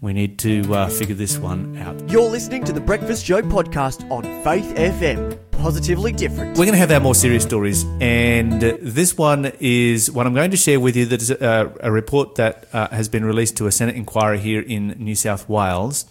We 0.00 0.12
need 0.12 0.38
to 0.40 0.74
uh, 0.74 0.88
figure 0.88 1.14
this 1.14 1.38
one 1.38 1.78
out. 1.78 2.10
You're 2.10 2.28
listening 2.28 2.64
to 2.64 2.72
the 2.72 2.80
Breakfast 2.80 3.24
Show 3.24 3.40
podcast 3.42 4.10
on 4.10 4.22
Faith 4.44 4.74
FM. 4.76 5.38
Positively 5.52 6.12
different. 6.12 6.58
We're 6.58 6.66
going 6.66 6.72
to 6.74 6.78
have 6.78 6.90
our 6.90 7.00
more 7.00 7.14
serious 7.14 7.42
stories, 7.42 7.84
and 8.00 8.62
uh, 8.62 8.76
this 8.82 9.16
one 9.16 9.50
is 9.60 10.10
what 10.10 10.26
I'm 10.26 10.34
going 10.34 10.50
to 10.50 10.58
share 10.58 10.78
with 10.78 10.94
you. 10.94 11.06
That 11.06 11.22
is 11.22 11.30
a, 11.30 11.72
a 11.80 11.90
report 11.90 12.34
that 12.34 12.66
uh, 12.74 12.88
has 12.88 13.08
been 13.08 13.24
released 13.24 13.56
to 13.58 13.66
a 13.66 13.72
Senate 13.72 13.94
inquiry 13.96 14.40
here 14.40 14.60
in 14.60 14.88
New 14.98 15.14
South 15.14 15.48
Wales, 15.48 16.04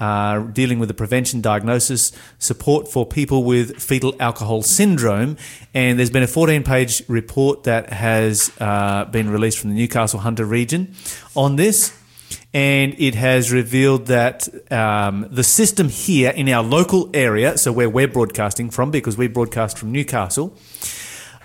uh, 0.00 0.40
dealing 0.40 0.78
with 0.78 0.88
the 0.88 0.94
prevention, 0.94 1.40
diagnosis, 1.40 2.10
support 2.38 2.88
for 2.88 3.06
people 3.06 3.44
with 3.44 3.80
fetal 3.80 4.14
alcohol 4.18 4.62
syndrome. 4.62 5.36
And 5.74 5.98
there's 5.98 6.10
been 6.10 6.22
a 6.22 6.26
14-page 6.26 7.04
report 7.08 7.64
that 7.64 7.92
has 7.92 8.50
uh, 8.58 9.04
been 9.04 9.30
released 9.30 9.58
from 9.58 9.70
the 9.70 9.76
Newcastle 9.76 10.20
Hunter 10.20 10.44
region 10.44 10.94
on 11.36 11.56
this 11.56 11.96
and 12.52 12.94
it 12.98 13.14
has 13.14 13.52
revealed 13.52 14.06
that 14.06 14.48
um, 14.72 15.28
the 15.30 15.44
system 15.44 15.88
here 15.88 16.30
in 16.30 16.48
our 16.48 16.62
local 16.62 17.08
area, 17.14 17.56
so 17.56 17.72
where 17.72 17.88
we're 17.88 18.08
broadcasting 18.08 18.70
from, 18.70 18.90
because 18.90 19.16
we 19.16 19.28
broadcast 19.28 19.78
from 19.78 19.92
Newcastle, 19.92 20.56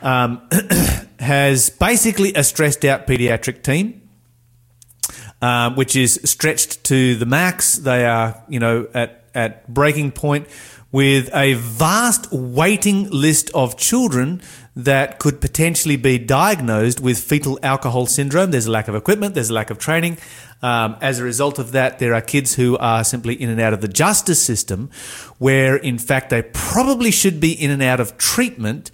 um, 0.01 0.47
has 1.19 1.69
basically 1.69 2.33
a 2.33 2.43
stressed 2.43 2.83
out 2.85 3.05
pediatric 3.05 3.61
team. 3.61 4.01
Um, 5.45 5.75
which 5.75 5.95
is 5.95 6.19
stretched 6.23 6.83
to 6.85 7.13
the 7.13 7.27
max. 7.27 7.75
They 7.75 8.03
are, 8.03 8.43
you 8.49 8.59
know, 8.59 8.87
at, 8.95 9.25
at 9.35 9.71
breaking 9.71 10.13
point 10.13 10.47
with 10.91 11.29
a 11.35 11.53
vast 11.53 12.31
waiting 12.31 13.11
list 13.11 13.51
of 13.53 13.77
children 13.77 14.41
that 14.75 15.19
could 15.19 15.39
potentially 15.41 15.97
be 15.97 16.17
diagnosed 16.17 16.99
with 16.99 17.19
fetal 17.19 17.59
alcohol 17.61 18.07
syndrome. 18.07 18.49
There's 18.49 18.65
a 18.65 18.71
lack 18.71 18.87
of 18.87 18.95
equipment, 18.95 19.35
there's 19.35 19.51
a 19.51 19.53
lack 19.53 19.69
of 19.69 19.77
training. 19.77 20.17
Um, 20.63 20.97
as 20.99 21.19
a 21.19 21.23
result 21.23 21.59
of 21.59 21.73
that, 21.73 21.99
there 21.99 22.15
are 22.15 22.21
kids 22.21 22.55
who 22.55 22.75
are 22.79 23.03
simply 23.03 23.35
in 23.35 23.51
and 23.51 23.61
out 23.61 23.73
of 23.73 23.81
the 23.81 23.87
justice 23.87 24.41
system, 24.41 24.89
where 25.37 25.75
in 25.75 25.99
fact 25.99 26.31
they 26.31 26.41
probably 26.41 27.11
should 27.11 27.39
be 27.39 27.51
in 27.51 27.69
and 27.69 27.83
out 27.83 27.99
of 27.99 28.17
treatment 28.17 28.89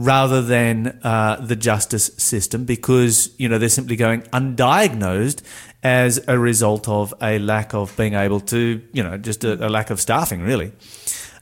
rather 0.00 0.40
than 0.40 0.98
uh, 1.02 1.36
the 1.42 1.54
justice 1.54 2.06
system 2.16 2.64
because 2.64 3.34
you 3.36 3.48
know 3.48 3.58
they're 3.58 3.68
simply 3.68 3.96
going 3.96 4.22
undiagnosed 4.32 5.42
as 5.82 6.22
a 6.26 6.38
result 6.38 6.88
of 6.88 7.12
a 7.20 7.38
lack 7.38 7.74
of 7.74 7.94
being 7.98 8.14
able 8.14 8.40
to 8.40 8.82
you 8.92 9.02
know 9.02 9.18
just 9.18 9.44
a, 9.44 9.66
a 9.66 9.68
lack 9.68 9.90
of 9.90 10.00
staffing 10.00 10.40
really. 10.40 10.72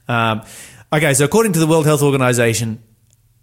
Um, 0.09 0.41
okay, 0.91 1.13
so 1.13 1.23
according 1.23 1.53
to 1.53 1.59
the 1.59 1.67
World 1.67 1.85
Health 1.85 2.01
Organization, 2.01 2.83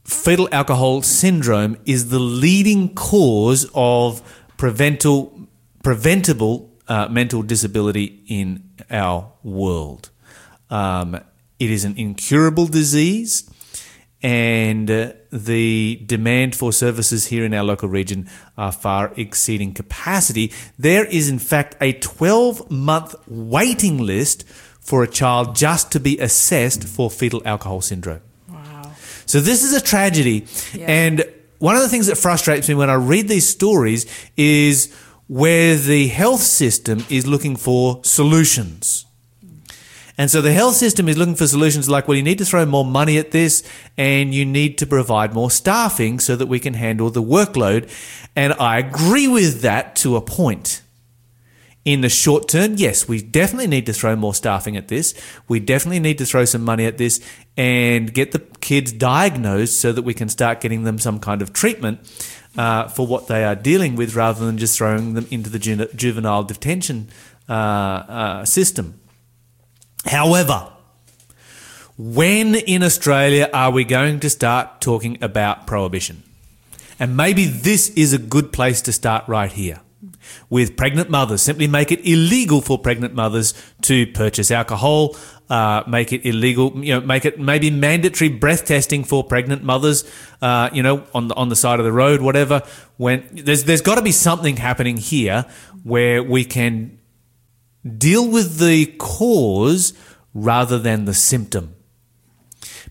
fetal 0.04 0.48
alcohol 0.52 1.00
syndrome 1.00 1.78
is 1.86 2.10
the 2.10 2.18
leading 2.18 2.94
cause 2.94 3.70
of 3.74 4.20
preventable, 4.58 5.48
preventable 5.82 6.70
uh, 6.88 7.08
mental 7.08 7.42
disability 7.42 8.22
in 8.26 8.68
our 8.90 9.32
world. 9.42 10.10
Um, 10.68 11.14
it 11.58 11.70
is 11.70 11.84
an 11.84 11.96
incurable 11.96 12.66
disease, 12.66 13.48
and 14.22 14.88
the 15.30 16.02
demand 16.06 16.56
for 16.56 16.72
services 16.72 17.26
here 17.26 17.44
in 17.44 17.52
our 17.52 17.64
local 17.64 17.88
region 17.88 18.28
are 18.56 18.72
far 18.72 19.12
exceeding 19.16 19.74
capacity. 19.74 20.52
There 20.78 21.04
is, 21.04 21.28
in 21.28 21.38
fact, 21.38 21.76
a 21.80 21.92
12 21.92 22.70
month 22.70 23.14
waiting 23.26 23.98
list 23.98 24.46
for 24.80 25.02
a 25.02 25.08
child 25.08 25.54
just 25.54 25.92
to 25.92 26.00
be 26.00 26.18
assessed 26.18 26.84
for 26.84 27.10
fetal 27.10 27.42
alcohol 27.44 27.80
syndrome. 27.80 28.22
Wow. 28.48 28.92
So 29.26 29.40
this 29.40 29.64
is 29.64 29.72
a 29.72 29.80
tragedy. 29.80 30.46
Yeah. 30.72 30.86
And 30.86 31.24
one 31.58 31.74
of 31.74 31.82
the 31.82 31.88
things 31.88 32.06
that 32.06 32.16
frustrates 32.16 32.68
me 32.68 32.74
when 32.74 32.90
I 32.90 32.94
read 32.94 33.28
these 33.28 33.48
stories 33.48 34.06
is 34.36 34.94
where 35.26 35.76
the 35.76 36.08
health 36.08 36.42
system 36.42 37.04
is 37.10 37.26
looking 37.26 37.56
for 37.56 38.00
solutions. 38.04 39.05
And 40.18 40.30
so 40.30 40.40
the 40.40 40.52
health 40.52 40.76
system 40.76 41.08
is 41.08 41.18
looking 41.18 41.34
for 41.34 41.46
solutions 41.46 41.88
like, 41.88 42.08
well, 42.08 42.16
you 42.16 42.22
need 42.22 42.38
to 42.38 42.44
throw 42.44 42.64
more 42.64 42.84
money 42.84 43.18
at 43.18 43.32
this 43.32 43.62
and 43.98 44.34
you 44.34 44.46
need 44.46 44.78
to 44.78 44.86
provide 44.86 45.34
more 45.34 45.50
staffing 45.50 46.18
so 46.20 46.36
that 46.36 46.46
we 46.46 46.58
can 46.58 46.74
handle 46.74 47.10
the 47.10 47.22
workload. 47.22 47.90
And 48.34 48.54
I 48.54 48.78
agree 48.78 49.28
with 49.28 49.60
that 49.60 49.96
to 49.96 50.16
a 50.16 50.20
point. 50.22 50.82
In 51.84 52.00
the 52.00 52.08
short 52.08 52.48
term, 52.48 52.74
yes, 52.76 53.06
we 53.06 53.22
definitely 53.22 53.68
need 53.68 53.86
to 53.86 53.92
throw 53.92 54.16
more 54.16 54.34
staffing 54.34 54.76
at 54.76 54.88
this. 54.88 55.14
We 55.46 55.60
definitely 55.60 56.00
need 56.00 56.18
to 56.18 56.26
throw 56.26 56.44
some 56.44 56.64
money 56.64 56.84
at 56.84 56.98
this 56.98 57.20
and 57.56 58.12
get 58.12 58.32
the 58.32 58.40
kids 58.60 58.90
diagnosed 58.90 59.80
so 59.80 59.92
that 59.92 60.02
we 60.02 60.12
can 60.12 60.28
start 60.28 60.60
getting 60.60 60.82
them 60.82 60.98
some 60.98 61.20
kind 61.20 61.42
of 61.42 61.52
treatment 61.52 62.00
uh, 62.58 62.88
for 62.88 63.06
what 63.06 63.28
they 63.28 63.44
are 63.44 63.54
dealing 63.54 63.94
with 63.94 64.16
rather 64.16 64.44
than 64.44 64.58
just 64.58 64.76
throwing 64.76 65.14
them 65.14 65.28
into 65.30 65.48
the 65.48 65.60
ju- 65.60 65.88
juvenile 65.94 66.42
detention 66.42 67.08
uh, 67.48 67.52
uh, 67.52 68.44
system. 68.44 68.98
However, 70.06 70.68
when 71.98 72.54
in 72.54 72.82
Australia 72.82 73.48
are 73.52 73.70
we 73.70 73.84
going 73.84 74.20
to 74.20 74.30
start 74.30 74.80
talking 74.80 75.18
about 75.22 75.66
prohibition? 75.66 76.22
And 76.98 77.16
maybe 77.16 77.46
this 77.46 77.90
is 77.90 78.12
a 78.12 78.18
good 78.18 78.52
place 78.52 78.80
to 78.82 78.92
start 78.92 79.26
right 79.28 79.52
here. 79.52 79.80
With 80.48 80.76
pregnant 80.76 81.10
mothers, 81.10 81.42
simply 81.42 81.66
make 81.66 81.90
it 81.90 82.06
illegal 82.06 82.60
for 82.60 82.78
pregnant 82.78 83.14
mothers 83.14 83.54
to 83.82 84.06
purchase 84.08 84.50
alcohol. 84.50 85.16
Uh, 85.48 85.84
make 85.86 86.12
it 86.12 86.26
illegal, 86.26 86.72
you 86.84 86.92
know, 86.92 87.00
make 87.00 87.24
it 87.24 87.38
maybe 87.38 87.70
mandatory 87.70 88.28
breath 88.28 88.64
testing 88.64 89.04
for 89.04 89.22
pregnant 89.22 89.62
mothers. 89.62 90.04
Uh, 90.42 90.68
you 90.72 90.82
know, 90.82 91.04
on 91.14 91.28
the 91.28 91.34
on 91.34 91.48
the 91.48 91.56
side 91.56 91.78
of 91.78 91.84
the 91.84 91.92
road, 91.92 92.20
whatever. 92.20 92.62
When 92.96 93.26
there's 93.32 93.64
there's 93.64 93.82
got 93.82 93.96
to 93.96 94.02
be 94.02 94.12
something 94.12 94.56
happening 94.56 94.96
here 94.96 95.46
where 95.84 96.22
we 96.22 96.44
can 96.44 96.98
deal 97.86 98.28
with 98.28 98.58
the 98.58 98.86
cause 98.98 99.92
rather 100.34 100.78
than 100.78 101.04
the 101.04 101.14
symptom. 101.14 101.74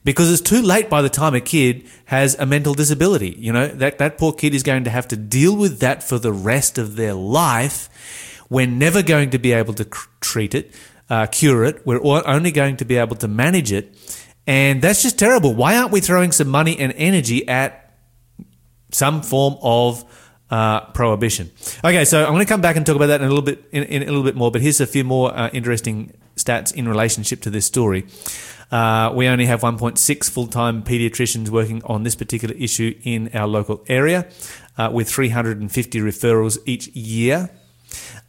Because 0.04 0.32
it's 0.32 0.42
too 0.42 0.62
late 0.62 0.90
by 0.90 1.02
the 1.02 1.10
time 1.10 1.34
a 1.34 1.42
kid 1.42 1.88
has 2.06 2.36
a 2.36 2.46
mental 2.46 2.76
disability. 2.76 3.36
You 3.40 3.52
know, 3.52 3.68
that, 3.68 3.98
that 3.98 4.18
poor 4.18 4.34
kid 4.34 4.54
is 4.54 4.62
going 4.62 4.84
to 4.84 4.92
have 4.92 5.08
to 5.10 5.18
deal 5.18 5.56
with 5.56 5.80
that 5.80 6.04
for 6.04 6.20
the 6.20 6.32
rest 6.32 6.78
of 6.78 6.96
their 6.96 7.16
life. 7.16 7.90
We're 8.50 8.68
never 8.68 9.02
going 9.02 9.32
to 9.32 9.40
be 9.40 9.52
able 9.52 9.74
to 9.74 9.86
cr- 9.86 10.08
treat 10.22 10.54
it, 10.54 10.72
uh, 11.10 11.26
cure 11.26 11.64
it. 11.64 11.86
We're 11.88 12.00
only 12.28 12.52
going 12.52 12.78
to 12.78 12.86
be 12.86 12.98
able 12.98 13.16
to 13.18 13.28
manage 13.28 13.72
it. 13.72 13.98
And 14.46 14.82
that's 14.82 15.02
just 15.02 15.18
terrible. 15.18 15.56
Why 15.56 15.76
aren't 15.76 15.92
we 15.92 16.02
throwing 16.02 16.32
some 16.32 16.50
money 16.50 16.78
and 16.78 16.94
energy 16.96 17.48
at 17.48 17.92
some 18.92 19.24
form 19.24 19.58
of 19.64 20.06
uh, 20.50 20.82
prohibition. 20.92 21.52
Okay, 21.84 22.06
so 22.06 22.24
I'm 22.24 22.34
going 22.34 22.46
to 22.46 22.50
come 22.50 22.62
back 22.62 22.76
and 22.76 22.86
talk 22.86 22.96
about 22.96 23.08
that 23.08 23.22
in 23.22 23.28
a 23.28 23.30
little 23.30 23.44
bit 23.44 23.64
in, 23.72 23.84
in 23.84 24.04
a 24.04 24.06
little 24.06 24.24
bit 24.24 24.36
more. 24.36 24.52
But 24.52 24.62
here's 24.62 24.80
a 24.80 24.88
few 24.88 25.04
more 25.04 25.36
uh, 25.36 25.50
interesting 25.54 26.14
stats 26.36 26.74
in 26.74 26.88
relationship 26.88 27.42
to 27.42 27.50
this 27.50 27.66
story. 27.66 28.06
Uh, 28.72 29.12
we 29.14 29.28
only 29.28 29.46
have 29.46 29.62
1.6 29.62 30.30
full-time 30.30 30.82
pediatricians 30.84 31.50
working 31.50 31.84
on 31.84 32.04
this 32.04 32.16
particular 32.16 32.56
issue 32.56 32.96
in 33.04 33.30
our 33.34 33.48
local 33.48 33.84
area, 33.88 34.28
uh, 34.78 34.90
with 34.92 35.10
350 35.10 36.00
referrals 36.00 36.58
each 36.66 36.88
year. 36.90 37.52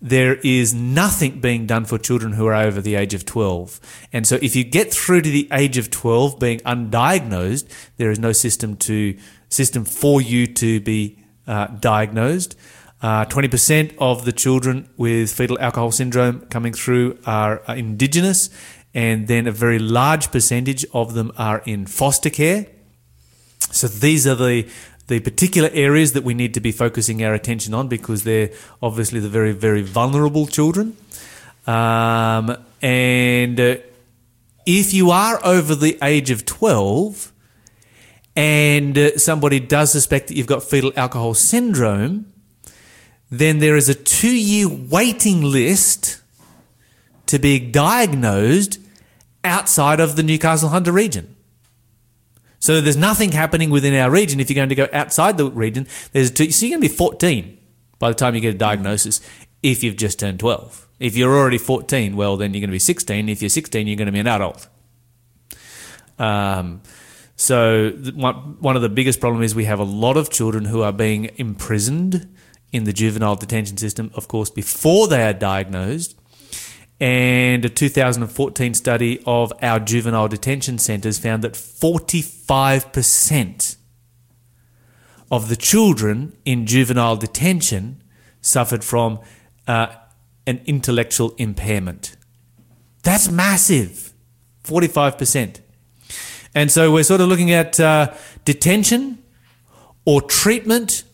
There 0.01 0.35
is 0.37 0.75
nothing 0.75 1.41
being 1.41 1.67
done 1.67 1.87
for 1.87 1.99
children 1.99 2.35
who 2.35 2.47
are 2.47 2.55
over 2.55 2.83
the 2.83 2.97
age 2.97 3.15
of 3.15 3.25
12. 3.25 3.81
And 4.13 4.27
so 4.27 4.39
if 4.43 4.55
you 4.55 4.63
get 4.63 4.93
through 4.93 5.23
to 5.23 5.31
the 5.31 5.49
age 5.51 5.79
of 5.79 5.91
12 5.91 6.39
being 6.39 6.59
undiagnosed, 6.61 7.67
there 7.97 8.11
is 8.11 8.19
no 8.19 8.33
system 8.33 8.77
to 8.77 9.17
system 9.49 9.85
for 9.85 10.21
you 10.21 10.47
to 10.47 10.81
be 10.81 11.17
uh, 11.47 11.67
diagnosed. 11.67 12.57
Uh, 13.03 13.25
20% 13.26 13.95
of 13.99 14.25
the 14.25 14.33
children 14.33 14.88
with 14.97 15.31
fetal 15.31 15.59
alcohol 15.61 15.93
syndrome 15.93 16.41
coming 16.47 16.73
through 16.73 17.19
are, 17.26 17.62
are 17.69 17.76
indigenous, 17.76 18.49
and 18.95 19.29
then 19.29 19.47
a 19.47 19.53
very 19.53 19.79
large 19.79 20.33
percentage 20.33 20.85
of 20.95 21.15
them 21.15 21.31
are 21.37 21.62
in 21.67 21.87
foster 21.87 22.31
care. 22.31 22.67
So 23.71 23.88
these 23.88 24.26
are 24.26 24.35
the 24.35 24.69
the 25.09 25.21
particular 25.21 25.71
areas 25.73 26.15
that 26.15 26.25
we 26.25 26.35
need 26.35 26.53
to 26.55 26.61
be 26.61 26.73
focusing 26.73 27.23
our 27.23 27.33
attention 27.33 27.73
on 27.75 27.87
because 27.87 28.25
they're 28.25 28.50
obviously 28.83 29.21
the 29.21 29.29
very 29.29 29.53
very 29.53 29.83
vulnerable 29.83 30.47
children. 30.47 30.97
Um, 31.67 32.57
and 32.83 33.61
uh, 33.61 33.76
if 34.65 34.93
you 34.93 35.11
are 35.11 35.38
over 35.45 35.75
the 35.75 35.99
age 36.03 36.31
of 36.31 36.45
12 36.45 37.33
and 38.37 38.97
uh, 38.97 39.16
somebody 39.16 39.59
does 39.59 39.90
suspect 39.90 40.28
that 40.28 40.37
you've 40.37 40.47
got 40.47 40.62
fetal 40.62 40.93
alcohol 40.95 41.33
syndrome, 41.33 42.33
then 43.31 43.59
there 43.59 43.76
is 43.76 43.88
a 43.88 43.95
two 43.95 44.37
year 44.37 44.69
waiting 44.69 45.43
list 45.43 46.21
to 47.26 47.38
be 47.38 47.59
diagnosed 47.59 48.78
outside 49.43 49.99
of 49.99 50.16
the 50.16 50.23
Newcastle 50.23 50.69
Hunter 50.69 50.93
region. 50.93 51.35
So 52.59 52.81
there's 52.81 52.97
nothing 52.97 53.33
happening 53.33 53.71
within 53.71 53.95
our 53.95 54.11
region. 54.11 54.40
If 54.40 54.50
you're 54.50 54.55
going 54.57 54.69
to 54.69 54.75
go 54.75 54.88
outside 54.93 55.38
the 55.38 55.50
region, 55.50 55.87
there's 56.12 56.31
two, 56.31 56.50
so 56.50 56.66
you're 56.66 56.78
going 56.78 56.83
to 56.83 56.88
be 56.88 56.95
14 56.95 57.59
by 57.99 58.09
the 58.09 58.14
time 58.14 58.35
you 58.35 58.40
get 58.40 58.55
a 58.55 58.59
diagnosis 58.59 59.21
if 59.62 59.83
you've 59.83 59.97
just 59.97 60.19
turned 60.21 60.40
12. 60.40 60.88
If 60.99 61.16
you're 61.16 61.35
already 61.37 61.59
14, 61.59 62.16
well, 62.16 62.37
then 62.37 62.55
you're 62.55 62.61
going 62.61 62.71
to 62.71 62.73
be 62.73 62.78
16. 62.78 63.28
If 63.28 63.43
you're 63.43 63.49
16, 63.49 63.87
you're 63.87 63.97
going 63.97 64.07
to 64.07 64.12
be 64.12 64.21
an 64.21 64.26
adult. 64.26 64.69
Um, 66.19 66.83
so 67.37 67.90
one, 68.14 68.76
of 68.76 68.83
the 68.83 68.88
biggest 68.88 69.21
problems 69.21 69.50
is 69.50 69.55
we 69.55 69.66
have 69.66 69.78
a 69.78 69.85
lot 69.85 70.16
of 70.16 70.31
children 70.31 70.64
who 70.64 70.83
are 70.83 70.93
being 70.93 71.26
imprisoned 71.37 72.35
in 72.73 72.85
the 72.85 72.95
juvenile 72.95 73.37
detention 73.37 73.76
system, 73.76 74.11
of 74.14 74.26
course, 74.26 74.49
before 74.49 75.07
they 75.07 75.23
are 75.23 75.35
diagnosed. 75.35 76.19
And 76.99 77.62
a 77.64 77.69
2014 77.69 78.73
study 78.73 79.23
of 79.26 79.52
our 79.61 79.78
juvenile 79.78 80.28
detention 80.28 80.78
centres 80.78 81.19
found 81.19 81.45
that 81.45 81.52
45% 81.52 83.76
of 85.31 85.50
the 85.50 85.57
children 85.57 86.35
in 86.47 86.64
juvenile 86.64 87.16
detention 87.16 88.02
suffered 88.40 88.83
from 88.83 89.21
uh, 89.69 89.88
an 90.47 90.62
intellectual 90.64 91.35
impairment. 91.37 92.16
That's 93.02 93.31
massive. 93.31 94.14
45%. 94.64 95.61
And 96.57 96.73
so 96.73 96.91
we're 96.91 97.03
sort 97.03 97.21
of 97.21 97.29
looking 97.29 97.53
at 97.53 97.79
uh, 97.79 98.15
detention 98.47 99.23
or 100.07 100.23
treatment. 100.23 101.05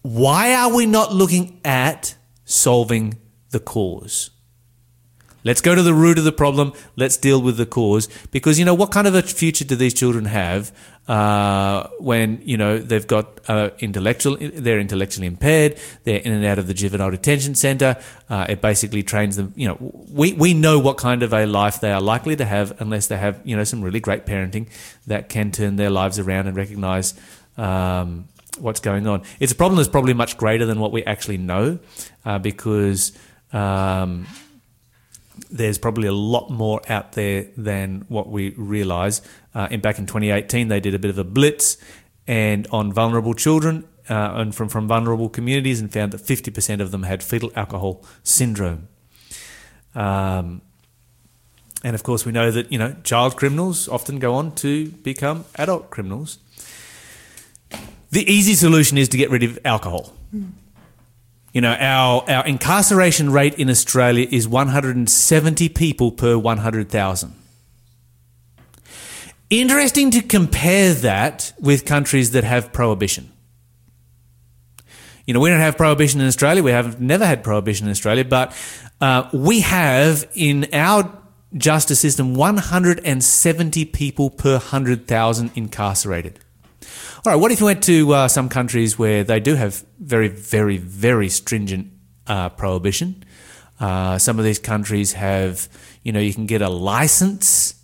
Why 0.00 0.54
are 0.54 0.74
we 0.74 0.86
not 0.86 1.12
looking 1.12 1.60
at 1.66 2.14
solving 2.46 3.18
the 3.50 3.60
cause? 3.60 4.30
Let's 5.44 5.60
go 5.60 5.74
to 5.74 5.82
the 5.82 5.92
root 5.92 6.16
of 6.16 6.24
the 6.24 6.32
problem. 6.32 6.72
Let's 6.96 7.18
deal 7.18 7.42
with 7.42 7.58
the 7.58 7.66
cause. 7.66 8.08
Because, 8.30 8.58
you 8.58 8.64
know, 8.64 8.72
what 8.72 8.90
kind 8.90 9.06
of 9.06 9.14
a 9.14 9.20
future 9.20 9.66
do 9.66 9.76
these 9.76 9.92
children 9.92 10.24
have 10.24 10.72
uh, 11.10 11.88
when, 11.98 12.40
you 12.44 12.56
know, 12.56 12.78
they've 12.78 13.08
got 13.08 13.40
uh, 13.48 13.70
intellectual, 13.80 14.36
they're 14.38 14.78
intellectually 14.78 15.26
impaired, 15.26 15.76
they're 16.04 16.20
in 16.20 16.32
and 16.32 16.44
out 16.44 16.56
of 16.56 16.68
the 16.68 16.72
juvenile 16.72 17.10
detention 17.10 17.56
center. 17.56 17.96
Uh, 18.28 18.46
it 18.48 18.60
basically 18.60 19.02
trains 19.02 19.34
them, 19.34 19.52
you 19.56 19.66
know, 19.66 19.76
we, 20.08 20.34
we 20.34 20.54
know 20.54 20.78
what 20.78 20.98
kind 20.98 21.24
of 21.24 21.32
a 21.32 21.46
life 21.46 21.80
they 21.80 21.90
are 21.90 22.00
likely 22.00 22.36
to 22.36 22.44
have 22.44 22.80
unless 22.80 23.08
they 23.08 23.16
have, 23.16 23.40
you 23.42 23.56
know, 23.56 23.64
some 23.64 23.82
really 23.82 23.98
great 23.98 24.24
parenting 24.24 24.68
that 25.08 25.28
can 25.28 25.50
turn 25.50 25.74
their 25.74 25.90
lives 25.90 26.20
around 26.20 26.46
and 26.46 26.56
recognize 26.56 27.14
um, 27.56 28.28
what's 28.60 28.78
going 28.78 29.08
on. 29.08 29.22
It's 29.40 29.50
a 29.50 29.56
problem 29.56 29.78
that's 29.78 29.88
probably 29.88 30.14
much 30.14 30.36
greater 30.36 30.64
than 30.64 30.78
what 30.78 30.92
we 30.92 31.02
actually 31.02 31.38
know 31.38 31.80
uh, 32.24 32.38
because. 32.38 33.10
Um, 33.52 34.28
there's 35.50 35.78
probably 35.78 36.06
a 36.06 36.12
lot 36.12 36.50
more 36.50 36.80
out 36.88 37.12
there 37.12 37.46
than 37.56 38.04
what 38.08 38.28
we 38.28 38.50
realize. 38.50 39.22
Uh, 39.54 39.68
in 39.70 39.80
back 39.80 39.98
in 39.98 40.06
2018, 40.06 40.68
they 40.68 40.80
did 40.80 40.94
a 40.94 40.98
bit 40.98 41.10
of 41.10 41.18
a 41.18 41.24
blitz 41.24 41.76
and 42.26 42.66
on 42.70 42.92
vulnerable 42.92 43.34
children 43.34 43.84
uh, 44.08 44.32
and 44.34 44.54
from, 44.54 44.68
from 44.68 44.86
vulnerable 44.86 45.28
communities 45.28 45.80
and 45.80 45.92
found 45.92 46.12
that 46.12 46.20
50% 46.20 46.80
of 46.80 46.90
them 46.90 47.02
had 47.04 47.22
fetal 47.22 47.50
alcohol 47.56 48.04
syndrome. 48.22 48.88
Um, 49.94 50.62
and 51.82 51.94
of 51.94 52.02
course, 52.02 52.26
we 52.26 52.32
know 52.32 52.50
that 52.50 52.70
you 52.70 52.78
know 52.78 52.94
child 53.04 53.36
criminals 53.36 53.88
often 53.88 54.18
go 54.18 54.34
on 54.34 54.54
to 54.56 54.88
become 54.88 55.46
adult 55.56 55.90
criminals. 55.90 56.38
The 58.10 58.30
easy 58.30 58.54
solution 58.54 58.98
is 58.98 59.08
to 59.10 59.16
get 59.16 59.30
rid 59.30 59.42
of 59.42 59.58
alcohol. 59.64 60.12
Mm. 60.34 60.50
You 61.52 61.60
know, 61.60 61.74
our, 61.74 62.28
our 62.30 62.46
incarceration 62.46 63.32
rate 63.32 63.54
in 63.54 63.70
Australia 63.70 64.26
is 64.30 64.46
170 64.46 65.68
people 65.70 66.12
per 66.12 66.38
100,000. 66.38 67.34
Interesting 69.50 70.12
to 70.12 70.22
compare 70.22 70.94
that 70.94 71.52
with 71.58 71.84
countries 71.84 72.30
that 72.30 72.44
have 72.44 72.72
prohibition. 72.72 73.32
You 75.26 75.34
know, 75.34 75.40
we 75.40 75.50
don't 75.50 75.58
have 75.58 75.76
prohibition 75.76 76.20
in 76.20 76.28
Australia. 76.28 76.62
We 76.62 76.70
have 76.70 77.00
never 77.00 77.26
had 77.26 77.42
prohibition 77.42 77.88
in 77.88 77.90
Australia, 77.90 78.24
but 78.24 78.56
uh, 79.00 79.28
we 79.32 79.60
have 79.60 80.30
in 80.34 80.68
our 80.72 81.12
justice 81.56 81.98
system 81.98 82.34
170 82.34 83.84
people 83.86 84.30
per 84.30 84.52
100,000 84.52 85.50
incarcerated. 85.56 86.38
All 87.26 87.32
right, 87.32 87.36
what 87.36 87.50
if 87.50 87.58
you 87.58 87.66
went 87.66 87.82
to 87.84 88.12
uh, 88.12 88.28
some 88.28 88.48
countries 88.48 89.00
where 89.00 89.24
they 89.24 89.40
do 89.40 89.56
have 89.56 89.84
very, 89.98 90.28
very, 90.28 90.76
very 90.76 91.28
stringent 91.28 91.88
uh, 92.28 92.50
prohibition? 92.50 93.24
Uh, 93.80 94.16
some 94.16 94.38
of 94.38 94.44
these 94.44 94.60
countries 94.60 95.14
have, 95.14 95.68
you 96.04 96.12
know, 96.12 96.20
you 96.20 96.32
can 96.32 96.46
get 96.46 96.62
a 96.62 96.68
license 96.68 97.79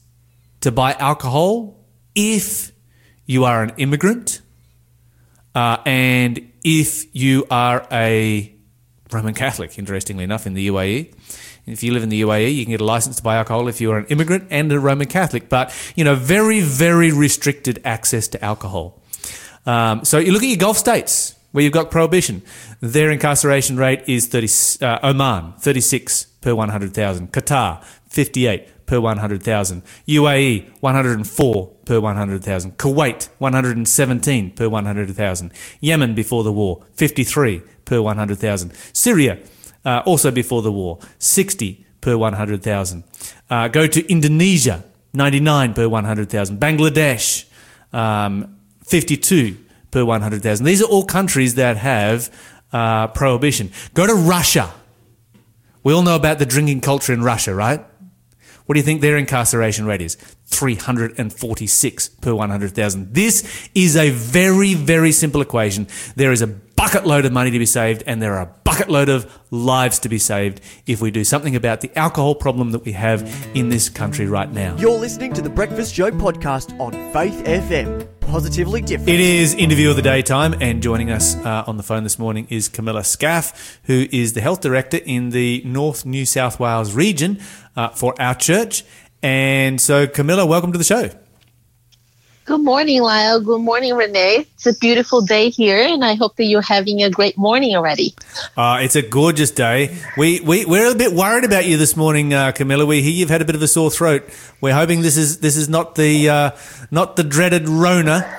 to 0.61 0.73
buy 0.73 0.93
alcohol 0.95 1.85
if 2.15 2.73
you 3.27 3.45
are 3.45 3.63
an 3.63 3.73
immigrant 3.77 4.41
uh, 5.55 5.79
and 5.87 6.53
if 6.65 7.15
you 7.15 7.47
are 7.51 7.87
a 7.91 8.53
Roman 9.13 9.35
Catholic, 9.35 9.79
interestingly 9.79 10.25
enough, 10.25 10.47
in 10.47 10.55
the 10.55 10.69
UAE. 10.69 11.15
If 11.65 11.83
you 11.83 11.93
live 11.93 12.03
in 12.03 12.09
the 12.09 12.23
UAE, 12.23 12.55
you 12.55 12.65
can 12.65 12.73
get 12.73 12.81
a 12.81 12.85
license 12.85 13.17
to 13.17 13.23
buy 13.23 13.37
alcohol 13.37 13.69
if 13.69 13.81
you're 13.81 13.99
an 13.99 14.07
immigrant 14.07 14.49
and 14.51 14.71
a 14.71 14.79
Roman 14.79 15.07
Catholic, 15.07 15.49
but, 15.49 15.75
you 15.97 16.05
know, 16.05 16.15
very, 16.15 16.61
very 16.61 17.13
restricted 17.13 17.81
access 17.85 18.29
to 18.29 18.45
alcohol. 18.45 19.01
Um, 19.65 20.05
so 20.05 20.19
you 20.19 20.33
look 20.33 20.43
at 20.43 20.49
your 20.49 20.59
Gulf 20.59 20.77
states 20.77 21.36
where 21.53 21.65
you've 21.65 21.73
got 21.73 21.91
prohibition. 21.91 22.43
Their 22.81 23.11
incarceration 23.11 23.77
rate 23.77 24.03
is 24.07 24.27
30, 24.27 24.85
uh, 24.85 24.99
Oman, 25.03 25.55
36 25.59 26.27
per 26.41 26.55
100,000. 26.55 27.33
Qatar, 27.33 27.83
58 28.09 28.87
per 28.87 29.01
100,000. 29.01 29.83
UAE, 30.07 30.71
104 30.81 31.67
per 31.85 32.01
100,000. 32.01 32.77
Kuwait, 32.79 33.29
117 33.39 34.51
per 34.51 34.69
100,000. 34.69 35.53
Yemen 35.81 36.15
before 36.15 36.45
the 36.45 36.53
war, 36.53 36.85
53 36.95 37.63
per 37.85 38.01
100,000. 38.01 38.73
Syria, 38.93 39.39
uh, 39.85 40.03
also 40.07 40.31
before 40.31 40.63
the 40.63 40.73
war, 40.73 40.99
60 41.19 41.85
per 42.01 42.17
100,000. 42.17 43.05
Uh, 43.51 43.69
go 43.69 43.87
to 43.87 44.07
Indonesia, 44.11 44.85
99 45.13 45.75
per 45.75 45.89
100,000. 45.89 46.59
Bangladesh, 46.59 47.47
um, 47.93 48.57
52 48.85 49.66
per 49.97 50.05
100,000. 50.05 50.67
These 50.67 50.83
are 50.83 50.85
all 50.85 51.05
countries 51.05 51.55
that 51.55 51.79
have 51.79 52.31
uh, 52.71 53.07
prohibition. 53.07 53.71
Go 53.95 54.07
to 54.07 54.15
Russia. 54.15 54.75
We 55.85 55.95
all 55.95 56.03
know 56.03 56.17
about 56.17 56.39
the 56.39 56.45
drinking 56.45 56.83
culture 56.83 57.15
in 57.15 57.23
Russia, 57.23 57.55
right? 57.55 57.81
What 58.67 58.75
do 58.75 58.79
you 58.79 58.85
think 58.85 59.01
their 59.01 59.17
incarceration 59.17 59.87
rate 59.87 60.03
is? 60.03 60.19
346 60.47 62.09
per 62.09 62.35
100,000. 62.35 63.15
This 63.15 63.69
is 63.75 63.97
a 63.97 64.11
very, 64.11 64.75
very 64.75 65.13
simple 65.13 65.41
equation. 65.41 65.87
There 66.15 66.33
is 66.33 66.43
a 66.43 66.47
bucket 66.47 67.07
load 67.07 67.25
of 67.25 67.33
money 67.33 67.51
to 67.51 67.59
be 67.59 67.67
saved, 67.67 68.05
and 68.07 68.23
there 68.23 68.35
are 68.35 68.43
a 68.43 68.55
bucket 68.65 68.89
load 68.89 69.09
of 69.09 69.41
lives 69.51 69.99
to 70.01 70.09
be 70.09 70.19
saved 70.19 70.61
if 70.87 71.01
we 71.01 71.11
do 71.11 71.25
something 71.25 71.57
about 71.57 71.81
the 71.81 71.97
alcohol 71.99 72.35
problem 72.35 72.71
that 72.73 72.85
we 72.85 72.93
have 72.93 73.23
in 73.55 73.71
this 73.71 73.89
country 73.89 74.27
right 74.27 74.53
now. 74.53 74.77
You're 74.77 74.99
listening 74.99 75.33
to 75.35 75.43
the 75.43 75.51
Breakfast 75.51 75.95
Show 75.95 76.11
podcast 76.11 76.79
on 76.79 76.93
Faith 77.13 77.45
FM. 77.45 78.07
Positively 78.21 78.83
different. 78.83 79.09
It 79.09 79.21
is 79.21 79.55
interview 79.55 79.91
of 79.91 79.97
the 79.97 80.03
day 80.03 80.21
time, 80.21 80.55
and 80.61 80.83
joining 80.83 81.11
us 81.11 81.37
uh, 81.37 81.65
on 81.67 81.77
the 81.77 81.83
phone 81.83 82.03
this 82.03 82.19
morning 82.19 82.47
is 82.51 82.69
Camilla 82.69 83.05
Scaff, 83.05 83.81
who 83.85 84.07
is 84.13 84.35
the 84.35 84.41
health 84.41 84.61
director 84.61 84.99
in 84.99 85.31
the 85.31 85.63
North 85.65 86.05
New 86.05 86.27
South 86.27 86.61
Wales 86.61 86.93
region 86.93 87.41
uh, 87.77 87.89
for 87.91 88.21
our 88.21 88.35
church. 88.35 88.85
And 89.27 89.81
so, 89.81 90.07
Camilla, 90.07 90.47
welcome 90.47 90.71
to 90.71 90.79
the 90.79 90.85
show. 90.85 91.11
Good 92.45 92.61
morning, 92.61 93.03
Lyle. 93.03 93.41
Good 93.41 93.61
morning, 93.61 93.93
Renee. 93.95 94.47
It's 94.55 94.67
a 94.67 94.75
beautiful 94.75 95.21
day 95.21 95.51
here, 95.51 95.83
and 95.83 96.05
I 96.05 96.15
hope 96.15 96.37
that 96.37 96.45
you're 96.45 96.63
having 96.63 97.03
a 97.03 97.11
great 97.11 97.37
morning 97.37 97.75
already. 97.75 98.15
Uh, 98.57 98.79
it's 98.83 98.95
a 98.95 99.03
gorgeous 99.03 99.51
day. 99.51 99.99
We, 100.17 100.39
we, 100.43 100.65
we're 100.65 100.93
a 100.93 100.95
bit 100.95 101.13
worried 101.13 101.43
about 101.43 101.67
you 101.67 101.77
this 101.77 101.97
morning, 101.97 102.35
uh, 102.35 102.53
Camilla. 102.53 102.87
We 102.87 103.03
hear 103.03 103.11
you've 103.11 103.31
had 103.31 103.43
a 103.43 103.45
bit 103.45 103.57
of 103.57 103.63
a 103.63 103.67
sore 103.67 103.91
throat. 103.91 104.23
We're 104.61 104.75
hoping 104.75 105.03
this 105.03 105.17
is, 105.17 105.41
this 105.41 105.57
is 105.57 105.69
not 105.69 105.97
the, 105.97 106.29
uh, 106.29 106.51
not 106.93 107.17
the 107.17 107.25
dreaded 107.25 107.69
Rona. 107.69 108.33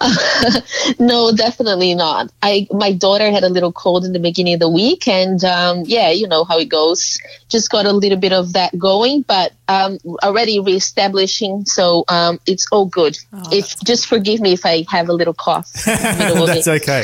no, 0.98 1.32
definitely 1.32 1.94
not. 1.94 2.30
I 2.42 2.66
my 2.70 2.92
daughter 2.92 3.30
had 3.30 3.42
a 3.42 3.48
little 3.48 3.72
cold 3.72 4.04
in 4.04 4.12
the 4.12 4.18
beginning 4.18 4.54
of 4.54 4.60
the 4.60 4.68
week, 4.68 5.08
and 5.08 5.42
um, 5.44 5.82
yeah, 5.86 6.10
you 6.10 6.28
know 6.28 6.44
how 6.44 6.58
it 6.58 6.68
goes. 6.68 7.18
Just 7.48 7.70
got 7.70 7.86
a 7.86 7.92
little 7.92 8.18
bit 8.18 8.32
of 8.32 8.52
that 8.52 8.78
going, 8.78 9.22
but 9.22 9.52
um, 9.68 9.98
already 10.22 10.60
reestablishing, 10.60 11.64
so 11.64 12.04
um, 12.08 12.38
it's 12.46 12.66
all 12.70 12.86
good. 12.86 13.18
Oh, 13.32 13.48
if 13.52 13.78
just 13.80 14.06
forgive 14.06 14.40
me 14.40 14.52
if 14.52 14.64
I 14.64 14.84
have 14.88 15.08
a 15.08 15.12
little 15.12 15.34
cough. 15.34 15.70
that's 15.84 16.68
okay. 16.68 17.02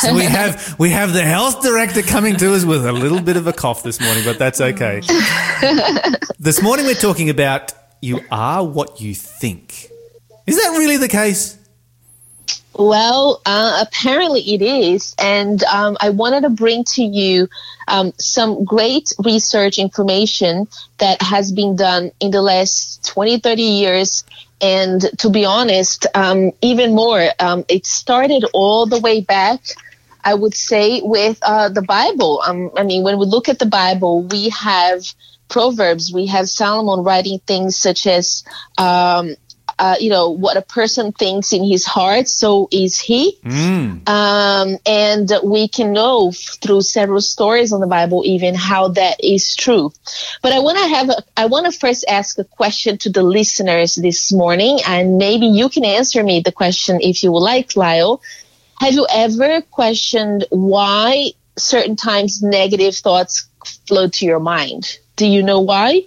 So 0.00 0.14
we 0.14 0.24
have 0.24 0.78
we 0.78 0.90
have 0.90 1.12
the 1.12 1.22
health 1.22 1.62
director 1.62 2.02
coming 2.02 2.36
to 2.36 2.54
us 2.54 2.64
with 2.64 2.84
a 2.84 2.92
little 2.92 3.20
bit 3.20 3.36
of 3.36 3.46
a 3.46 3.52
cough 3.52 3.82
this 3.82 4.00
morning, 4.00 4.24
but 4.24 4.38
that's 4.38 4.60
okay. 4.60 5.00
this 6.38 6.62
morning 6.62 6.86
we're 6.86 6.94
talking 6.94 7.30
about 7.30 7.72
you 8.00 8.20
are 8.30 8.64
what 8.64 9.00
you 9.00 9.14
think. 9.14 9.90
Is 10.46 10.62
that 10.62 10.76
really 10.76 10.98
the 10.98 11.08
case? 11.08 11.58
Well, 12.76 13.40
uh, 13.46 13.84
apparently 13.86 14.40
it 14.40 14.62
is. 14.62 15.14
And 15.18 15.62
um, 15.64 15.96
I 16.00 16.10
wanted 16.10 16.42
to 16.42 16.50
bring 16.50 16.84
to 16.94 17.04
you 17.04 17.48
um, 17.86 18.12
some 18.18 18.64
great 18.64 19.12
research 19.24 19.78
information 19.78 20.66
that 20.98 21.22
has 21.22 21.52
been 21.52 21.76
done 21.76 22.10
in 22.20 22.30
the 22.30 22.42
last 22.42 23.06
20, 23.06 23.38
30 23.38 23.62
years. 23.62 24.24
And 24.60 25.00
to 25.18 25.30
be 25.30 25.44
honest, 25.44 26.06
um, 26.14 26.52
even 26.62 26.94
more, 26.94 27.28
um, 27.38 27.64
it 27.68 27.86
started 27.86 28.44
all 28.52 28.86
the 28.86 28.98
way 28.98 29.20
back. 29.20 29.60
I 30.26 30.34
would 30.34 30.54
say 30.54 31.02
with 31.04 31.38
uh, 31.42 31.68
the 31.68 31.82
Bible. 31.82 32.42
Um, 32.44 32.70
I 32.76 32.82
mean, 32.82 33.02
when 33.02 33.18
we 33.18 33.26
look 33.26 33.48
at 33.48 33.58
the 33.58 33.66
Bible, 33.66 34.22
we 34.22 34.48
have 34.48 35.04
Proverbs, 35.48 36.12
we 36.12 36.26
have 36.26 36.48
Solomon 36.48 37.04
writing 37.04 37.40
things 37.46 37.76
such 37.76 38.06
as 38.06 38.42
um, 38.78 39.36
uh, 39.78 39.96
you 39.98 40.10
know, 40.10 40.30
what 40.30 40.56
a 40.56 40.62
person 40.62 41.12
thinks 41.12 41.52
in 41.52 41.64
his 41.64 41.84
heart, 41.84 42.28
so 42.28 42.68
is 42.70 42.98
he. 43.00 43.38
Mm. 43.44 44.08
Um, 44.08 44.78
and 44.86 45.32
we 45.42 45.68
can 45.68 45.92
know 45.92 46.32
through 46.32 46.82
several 46.82 47.20
stories 47.20 47.72
on 47.72 47.80
the 47.80 47.86
Bible 47.86 48.22
even 48.24 48.54
how 48.54 48.88
that 48.88 49.22
is 49.22 49.56
true. 49.56 49.92
But 50.42 50.52
I 50.52 50.60
want 50.60 50.78
to 50.78 50.88
have, 50.88 51.08
a, 51.10 51.24
I 51.36 51.46
want 51.46 51.66
to 51.72 51.78
first 51.78 52.04
ask 52.08 52.38
a 52.38 52.44
question 52.44 52.98
to 52.98 53.10
the 53.10 53.22
listeners 53.22 53.94
this 53.94 54.32
morning, 54.32 54.78
and 54.86 55.18
maybe 55.18 55.46
you 55.46 55.68
can 55.68 55.84
answer 55.84 56.22
me 56.22 56.40
the 56.40 56.52
question 56.52 57.00
if 57.00 57.22
you 57.22 57.32
would 57.32 57.40
like, 57.40 57.76
Lyle. 57.76 58.22
Have 58.80 58.94
you 58.94 59.06
ever 59.10 59.62
questioned 59.62 60.46
why 60.50 61.32
certain 61.56 61.96
times 61.96 62.42
negative 62.42 62.94
thoughts 62.96 63.48
flow 63.86 64.08
to 64.08 64.26
your 64.26 64.40
mind? 64.40 64.98
Do 65.16 65.26
you 65.26 65.42
know 65.42 65.60
why? 65.60 66.06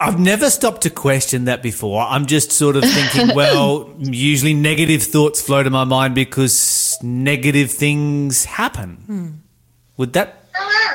I've 0.00 0.18
never 0.18 0.50
stopped 0.50 0.82
to 0.82 0.90
question 0.90 1.44
that 1.44 1.62
before. 1.62 2.02
I'm 2.02 2.26
just 2.26 2.50
sort 2.50 2.76
of 2.76 2.84
thinking, 2.84 3.32
well, 3.36 3.94
usually 3.98 4.54
negative 4.54 5.02
thoughts 5.02 5.40
flow 5.40 5.62
to 5.62 5.70
my 5.70 5.84
mind 5.84 6.14
because 6.14 6.98
negative 7.02 7.70
things 7.70 8.44
happen. 8.44 8.96
Hmm. 9.06 9.28
Would 9.96 10.14
that 10.14 10.42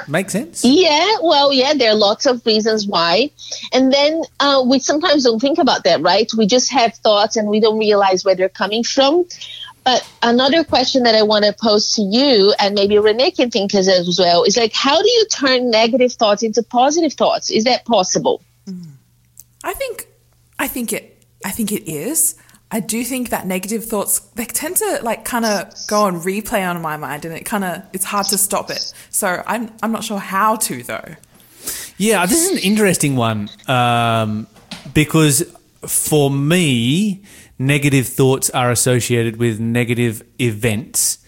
Make 0.07 0.29
sense? 0.29 0.63
Yeah, 0.63 1.17
well, 1.21 1.51
yeah, 1.51 1.73
there 1.73 1.91
are 1.91 1.95
lots 1.95 2.25
of 2.25 2.45
reasons 2.45 2.87
why. 2.87 3.29
And 3.73 3.91
then 3.91 4.23
uh, 4.39 4.63
we 4.65 4.79
sometimes 4.79 5.25
don't 5.25 5.39
think 5.39 5.57
about 5.57 5.83
that, 5.83 6.01
right? 6.01 6.31
We 6.37 6.47
just 6.47 6.71
have 6.71 6.95
thoughts 6.95 7.35
and 7.35 7.49
we 7.49 7.59
don't 7.59 7.77
realize 7.77 8.23
where 8.23 8.35
they're 8.35 8.47
coming 8.47 8.83
from. 8.83 9.25
But 9.83 10.07
another 10.23 10.63
question 10.63 11.03
that 11.03 11.15
I 11.15 11.23
want 11.23 11.45
to 11.45 11.53
pose 11.53 11.93
to 11.95 12.01
you, 12.01 12.53
and 12.59 12.73
maybe 12.73 12.97
Renee 12.97 13.31
can 13.31 13.49
think 13.49 13.73
as 13.75 13.87
as 13.87 14.17
well, 14.19 14.43
is 14.43 14.57
like, 14.57 14.73
how 14.73 15.01
do 15.01 15.09
you 15.09 15.25
turn 15.29 15.69
negative 15.69 16.13
thoughts 16.13 16.43
into 16.43 16.63
positive 16.63 17.13
thoughts? 17.13 17.49
Is 17.49 17.65
that 17.65 17.85
possible? 17.85 18.41
I 19.63 19.73
think 19.73 20.07
I 20.59 20.67
think 20.67 20.93
it 20.93 21.23
I 21.45 21.51
think 21.51 21.71
it 21.71 21.89
is. 21.89 22.35
I 22.69 22.81
do 22.81 23.03
think 23.05 23.29
that 23.29 23.47
negative 23.47 23.85
thoughts 23.85 24.19
they 24.35 24.45
tend 24.45 24.77
to 24.77 24.99
like 25.03 25.23
kind 25.23 25.45
of 25.45 25.73
go 25.87 26.01
on 26.01 26.19
replay 26.19 26.67
on 26.67 26.81
my 26.81 26.97
mind 26.97 27.23
and 27.23 27.33
it 27.33 27.45
kind 27.45 27.63
of 27.63 27.83
it's 27.93 28.03
hard 28.05 28.27
to 28.27 28.37
stop 28.37 28.69
it. 28.69 28.93
So 29.09 29.41
I'm 29.45 29.71
I'm 29.81 29.91
not 29.91 30.03
sure 30.03 30.19
how 30.19 30.57
to 30.57 30.83
though. 30.83 31.15
Yeah, 31.97 32.25
this 32.25 32.43
is 32.45 32.51
an 32.51 32.59
interesting 32.59 33.15
one 33.15 33.49
um, 33.67 34.47
because 34.93 35.43
for 35.85 36.29
me, 36.29 37.23
negative 37.57 38.07
thoughts 38.07 38.49
are 38.51 38.69
associated 38.71 39.37
with 39.37 39.59
negative 39.59 40.23
events. 40.39 41.19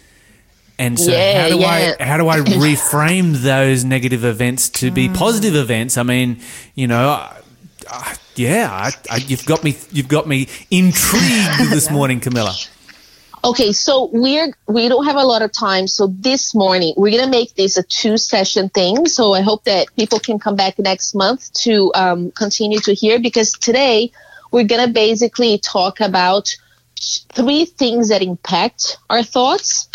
And 0.80 0.98
so 0.98 1.12
Yeah, 1.12 1.42
how 1.44 1.50
do 1.50 1.60
yeah. 1.60 1.96
I 2.00 2.04
how 2.04 2.18
do 2.18 2.28
I 2.30 2.40
reframe 2.40 3.34
those 3.36 3.84
negative 3.84 4.24
events 4.24 4.70
to 4.80 4.90
Mm. 4.90 4.94
be 4.96 5.10
positive 5.10 5.56
events? 5.56 5.98
I 5.98 6.04
mean, 6.04 6.40
you 6.74 6.88
know, 6.88 7.10
I, 7.10 7.36
I, 7.92 8.16
yeah, 8.36 8.70
I, 8.72 8.92
I, 9.12 9.18
you've 9.18 9.46
got 9.46 9.64
me 9.64 9.76
you've 9.92 10.08
got 10.08 10.26
me 10.28 10.48
intrigued 10.72 11.70
this 11.76 11.92
morning, 11.92 12.20
Camilla. 12.22 12.56
Okay, 13.44 13.72
so 13.72 14.10
we're 14.12 14.54
we 14.68 14.88
don't 14.90 15.06
have 15.06 15.16
a 15.16 15.24
lot 15.24 15.42
of 15.42 15.52
time. 15.52 15.88
So 15.88 16.08
this 16.08 16.56
morning 16.56 16.94
we're 16.98 17.18
gonna 17.18 17.32
make 17.32 17.56
this 17.56 17.78
a 17.78 17.84
two 17.84 18.18
session 18.18 18.70
thing. 18.70 19.06
So 19.08 19.34
I 19.34 19.42
hope 19.42 19.64
that 19.66 19.88
people 19.98 20.20
can 20.20 20.40
come 20.40 20.56
back 20.56 20.80
next 20.80 21.14
month 21.14 21.52
to 21.66 21.92
um, 21.96 22.32
continue 22.32 22.80
to 22.82 22.94
hear 22.94 23.20
because 23.20 23.52
today 23.54 24.12
we're 24.52 24.66
gonna 24.66 24.88
basically 24.92 25.58
talk 25.58 26.00
about 26.00 26.56
three 27.34 27.66
things 27.66 28.10
that 28.10 28.22
impact 28.22 28.98
our 29.10 29.24
thoughts. 29.24 29.88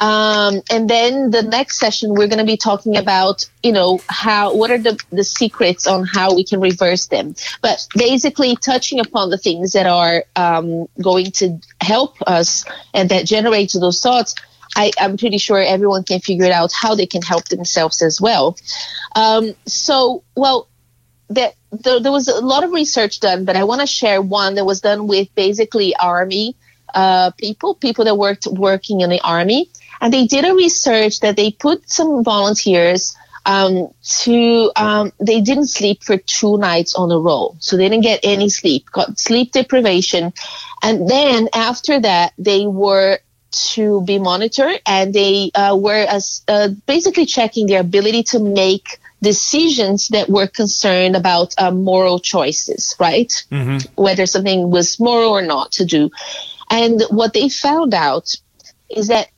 Um, 0.00 0.62
and 0.70 0.88
then 0.88 1.30
the 1.30 1.42
next 1.42 1.78
session, 1.78 2.14
we're 2.14 2.26
going 2.26 2.38
to 2.38 2.44
be 2.44 2.56
talking 2.56 2.96
about, 2.96 3.48
you 3.62 3.72
know, 3.72 4.00
how, 4.08 4.54
what 4.54 4.70
are 4.70 4.78
the, 4.78 4.98
the 5.12 5.24
secrets 5.24 5.86
on 5.86 6.06
how 6.06 6.34
we 6.34 6.42
can 6.42 6.58
reverse 6.58 7.06
them. 7.06 7.34
But 7.60 7.86
basically 7.94 8.56
touching 8.56 8.98
upon 8.98 9.28
the 9.28 9.38
things 9.38 9.72
that 9.74 9.86
are, 9.86 10.24
um, 10.34 10.86
going 11.00 11.32
to 11.32 11.60
help 11.80 12.16
us 12.26 12.64
and 12.94 13.10
that 13.10 13.26
generate 13.26 13.72
those 13.78 14.00
thoughts. 14.00 14.34
I, 14.74 14.92
I'm 14.98 15.18
pretty 15.18 15.38
sure 15.38 15.60
everyone 15.60 16.04
can 16.04 16.20
figure 16.20 16.46
it 16.46 16.52
out 16.52 16.72
how 16.72 16.94
they 16.94 17.06
can 17.06 17.22
help 17.22 17.48
themselves 17.48 18.00
as 18.02 18.20
well. 18.20 18.56
Um, 19.14 19.54
so, 19.66 20.22
well, 20.34 20.68
that 21.28 21.54
there, 21.72 22.00
there 22.00 22.12
was 22.12 22.28
a 22.28 22.40
lot 22.40 22.64
of 22.64 22.72
research 22.72 23.20
done, 23.20 23.44
but 23.44 23.56
I 23.56 23.64
want 23.64 23.80
to 23.80 23.86
share 23.86 24.22
one 24.22 24.54
that 24.54 24.64
was 24.64 24.80
done 24.80 25.06
with 25.06 25.34
basically 25.34 25.94
army 25.94 26.56
uh, 26.94 27.30
people, 27.32 27.74
people 27.74 28.04
that 28.04 28.16
worked 28.16 28.46
working 28.46 29.00
in 29.00 29.10
the 29.10 29.20
army, 29.20 29.70
and 30.00 30.12
they 30.12 30.26
did 30.26 30.44
a 30.44 30.54
research 30.54 31.20
that 31.20 31.36
they 31.36 31.50
put 31.50 31.90
some 31.90 32.24
volunteers 32.24 33.16
um, 33.46 33.88
to 34.02 34.70
um, 34.76 35.12
they 35.18 35.40
didn't 35.40 35.68
sleep 35.68 36.02
for 36.02 36.16
two 36.16 36.58
nights 36.58 36.94
on 36.94 37.10
a 37.10 37.18
row, 37.18 37.56
so 37.58 37.76
they 37.76 37.88
didn't 37.88 38.04
get 38.04 38.20
any 38.22 38.48
sleep, 38.48 38.90
got 38.90 39.18
sleep 39.18 39.52
deprivation, 39.52 40.32
and 40.82 41.08
then 41.08 41.48
after 41.54 42.00
that 42.00 42.32
they 42.38 42.66
were 42.66 43.18
to 43.52 44.02
be 44.02 44.18
monitored 44.18 44.80
and 44.86 45.12
they 45.12 45.50
uh, 45.54 45.76
were 45.76 46.06
as, 46.08 46.42
uh, 46.48 46.68
basically 46.86 47.26
checking 47.26 47.66
their 47.66 47.80
ability 47.80 48.22
to 48.22 48.38
make 48.38 49.00
decisions 49.22 50.08
that 50.08 50.28
were 50.28 50.46
concerned 50.46 51.16
about 51.16 51.54
uh, 51.58 51.70
moral 51.70 52.20
choices, 52.20 52.94
right? 52.98 53.44
Whether 53.96 54.26
something 54.26 54.70
was 54.70 54.98
moral 54.98 55.30
or 55.30 55.42
not 55.42 55.72
to 55.72 55.84
do. 55.84 56.10
And 56.70 57.02
what 57.10 57.32
they 57.32 57.48
found 57.48 57.92
out 57.92 58.34
is 58.88 59.08
that 59.08 59.28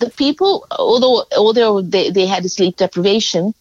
the 0.00 0.10
people, 0.10 0.66
although 0.70 1.24
although 1.36 1.80
they, 1.80 2.10
they 2.10 2.26
had 2.26 2.50
sleep 2.50 2.76
deprivation, 2.76 3.54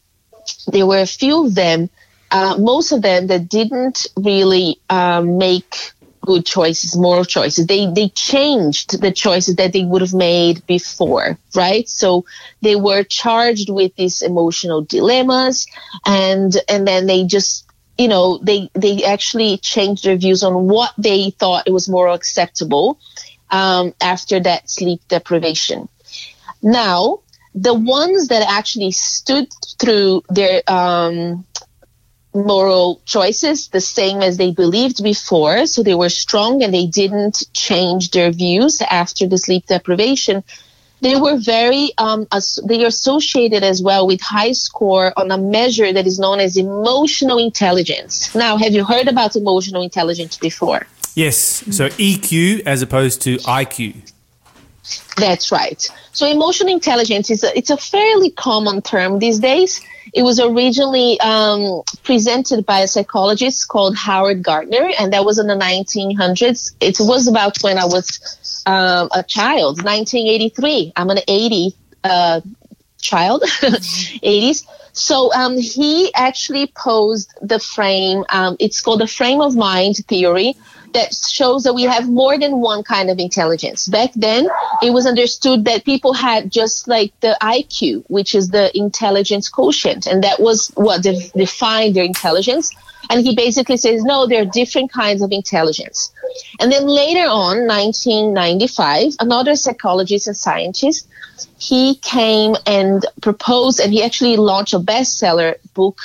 there 0.68 0.88
were 0.88 1.00
a 1.00 1.06
few 1.06 1.46
of 1.46 1.54
them, 1.54 1.90
uh, 2.32 2.58
most 2.58 2.92
of 2.92 3.02
them 3.02 3.28
that 3.28 3.50
didn't 3.50 4.08
really 4.16 4.80
um, 4.90 5.38
make 5.38 5.92
good 6.22 6.46
choices, 6.46 6.96
moral 6.96 7.26
choices. 7.26 7.68
They 7.68 7.92
they 7.92 8.10
changed 8.10 9.02
the 9.02 9.12
choices 9.12 9.58
that 9.58 9.74
they 9.74 9.84
would 9.84 10.02
have 10.02 10.14
made 10.14 10.66
before, 10.66 11.38
right? 11.56 11.88
So 11.88 12.26
they 12.62 12.76
were 12.76 13.04
charged 13.04 13.70
with 13.70 13.96
these 13.96 14.22
emotional 14.22 14.82
dilemmas, 14.82 15.68
and 16.06 16.56
and 16.68 16.88
then 16.88 17.06
they 17.06 17.26
just 17.26 17.66
you 17.98 18.08
know 18.08 18.38
they 18.38 18.70
they 18.74 19.04
actually 19.04 19.58
changed 19.58 20.06
their 20.06 20.18
views 20.18 20.44
on 20.44 20.68
what 20.68 20.94
they 20.98 21.32
thought 21.32 21.68
it 21.68 21.74
was 21.74 21.90
more 21.90 22.08
acceptable 22.08 23.00
um, 23.50 23.94
after 24.02 24.40
that 24.40 24.70
sleep 24.70 25.02
deprivation. 25.10 25.90
Now, 26.62 27.20
the 27.56 27.74
ones 27.74 28.28
that 28.28 28.46
actually 28.48 28.92
stood 28.92 29.48
through 29.80 30.24
their 30.30 30.62
um, 30.68 31.46
moral 32.34 33.02
choices 33.06 33.70
the 33.70 33.82
same 33.82 34.22
as 34.22 34.38
they 34.38 34.52
believed 34.52 35.04
before, 35.04 35.66
so 35.66 35.84
they 35.84 35.96
were 35.96 36.10
strong 36.10 36.64
and 36.64 36.74
they 36.74 36.86
didn't 36.86 37.44
change 37.54 38.12
their 38.12 38.32
views 38.32 38.82
after 38.82 39.28
the 39.28 39.38
sleep 39.38 39.66
deprivation. 39.66 40.44
They 41.02 41.16
were 41.16 41.38
very, 41.38 41.92
um, 41.98 42.28
as, 42.32 42.60
they 42.68 42.84
are 42.84 42.88
associated 42.88 43.64
as 43.64 43.82
well 43.82 44.06
with 44.06 44.20
high 44.22 44.52
score 44.52 45.14
on 45.18 45.32
a 45.32 45.38
measure 45.38 45.94
that 45.94 46.06
is 46.06 46.20
known 46.20 46.40
as 46.42 46.58
emotional 46.58 47.38
intelligence. 47.38 48.36
Now, 48.36 48.58
have 48.58 48.74
you 48.74 48.84
heard 48.84 49.08
about 49.08 49.36
emotional 49.38 49.82
intelligence 49.82 50.38
before? 50.38 50.86
Yes, 51.16 51.64
so 51.72 51.88
EQ 51.90 52.64
as 52.66 52.82
opposed 52.82 53.22
to 53.22 53.38
IQ. 53.38 54.12
That's 55.18 55.52
right. 55.52 55.88
So 56.12 56.28
emotional 56.28 56.72
intelligence 56.72 57.30
is 57.30 57.44
a, 57.44 57.58
it's 57.58 57.70
a 57.70 57.78
fairly 57.78 58.32
common 58.32 58.82
term 58.82 59.20
these 59.20 59.40
days. 59.40 59.82
It 60.14 60.24
was 60.24 60.40
originally 60.40 61.20
um, 61.20 61.84
presented 62.04 62.66
by 62.66 62.80
a 62.80 62.88
psychologist 62.88 63.68
called 63.68 63.96
Howard 63.96 64.42
Gardner, 64.42 64.92
and 65.00 65.14
that 65.14 65.24
was 65.24 65.38
in 65.38 65.48
the 65.48 65.56
1900s. 65.56 66.74
It 66.80 66.98
was 67.00 67.28
about 67.28 67.62
when 67.62 67.78
I 67.78 67.86
was 67.86 68.64
um, 68.66 69.10
a 69.14 69.24
child, 69.24 69.84
1983. 69.84 70.94
I'm 70.96 71.10
an 71.10 71.20
80 71.28 71.76
uh, 72.04 72.42
child, 73.00 73.44
80s. 73.46 74.66
So 74.94 75.32
um, 75.34 75.58
he 75.58 76.12
actually 76.14 76.68
posed 76.68 77.34
the 77.42 77.60
frame. 77.60 78.26
Um, 78.30 78.58
it's 78.60 78.82
called 78.82 79.02
the 79.02 79.08
frame 79.08 79.42
of 79.42 79.56
mind 79.56 79.98
theory 80.08 80.56
that 80.94 81.14
shows 81.14 81.64
that 81.64 81.74
we 81.74 81.84
have 81.84 82.10
more 82.10 82.38
than 82.38 82.60
one 82.60 82.84
kind 82.84 83.10
of 83.10 83.20
intelligence. 83.20 83.88
Back 83.88 84.12
then, 84.16 84.48
it 84.82 84.92
was 84.92 85.06
understood 85.06 85.66
that 85.66 85.86
people 85.86 86.14
had 86.14 86.52
just 86.52 86.88
like 86.88 87.18
the 87.20 87.38
IQ, 87.42 88.04
which 88.08 88.36
is 88.36 88.50
the 88.50 88.76
intelligence 88.78 89.50
quotient, 89.50 90.08
and 90.08 90.24
that 90.24 90.40
was 90.40 90.68
what 90.76 91.04
de- 91.04 91.30
defined 91.36 91.96
their 91.96 92.04
intelligence. 92.04 92.72
And 93.10 93.26
he 93.26 93.36
basically 93.36 93.78
says, 93.78 94.04
no, 94.04 94.28
there 94.28 94.42
are 94.44 94.46
different 94.46 94.92
kinds 94.92 95.22
of 95.22 95.32
intelligence. 95.32 96.12
And 96.60 96.72
then 96.72 96.86
later 96.86 97.28
on, 97.28 97.66
1995, 97.66 99.14
another 99.20 99.56
psychologist 99.56 100.28
and 100.28 100.38
scientist, 100.38 101.08
he 101.58 101.96
came 101.96 102.56
and 102.66 103.06
proposed, 103.22 103.80
and 103.80 103.94
he 103.94 104.04
actually 104.04 104.38
launched 104.38 104.74
a 104.74 104.80
bestseller 104.80 105.56
book 105.74 106.00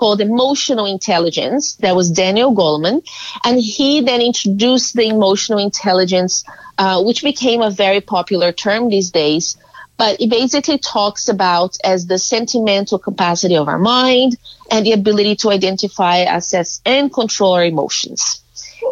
called 0.00 0.20
Emotional 0.22 0.86
Intelligence. 0.86 1.74
That 1.76 1.94
was 1.94 2.10
Daniel 2.10 2.52
Goleman. 2.54 3.06
And 3.44 3.60
he 3.60 4.00
then 4.00 4.22
introduced 4.22 4.96
the 4.96 5.06
emotional 5.06 5.58
intelligence, 5.58 6.42
uh, 6.78 7.02
which 7.02 7.22
became 7.22 7.60
a 7.60 7.70
very 7.70 8.00
popular 8.00 8.50
term 8.50 8.88
these 8.88 9.10
days. 9.10 9.58
But 9.98 10.18
it 10.18 10.30
basically 10.30 10.78
talks 10.78 11.28
about 11.28 11.76
as 11.84 12.06
the 12.06 12.18
sentimental 12.18 12.98
capacity 12.98 13.56
of 13.56 13.68
our 13.68 13.78
mind 13.78 14.38
and 14.70 14.86
the 14.86 14.92
ability 14.92 15.36
to 15.42 15.50
identify, 15.50 16.16
assess, 16.38 16.80
and 16.86 17.12
control 17.12 17.52
our 17.52 17.66
emotions. 17.66 18.42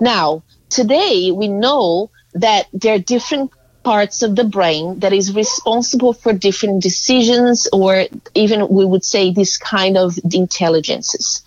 Now, 0.02 0.42
today 0.68 1.32
we 1.32 1.48
know 1.48 2.10
that 2.34 2.66
there 2.74 2.94
are 2.96 2.98
different 3.14 3.50
parts 3.88 4.20
of 4.22 4.36
the 4.36 4.44
brain 4.44 4.98
that 4.98 5.14
is 5.14 5.34
responsible 5.34 6.12
for 6.12 6.34
different 6.34 6.82
decisions 6.82 7.66
or 7.72 8.04
even 8.34 8.68
we 8.68 8.84
would 8.84 9.02
say 9.02 9.32
this 9.32 9.56
kind 9.56 9.96
of 9.96 10.18
intelligences. 10.30 11.42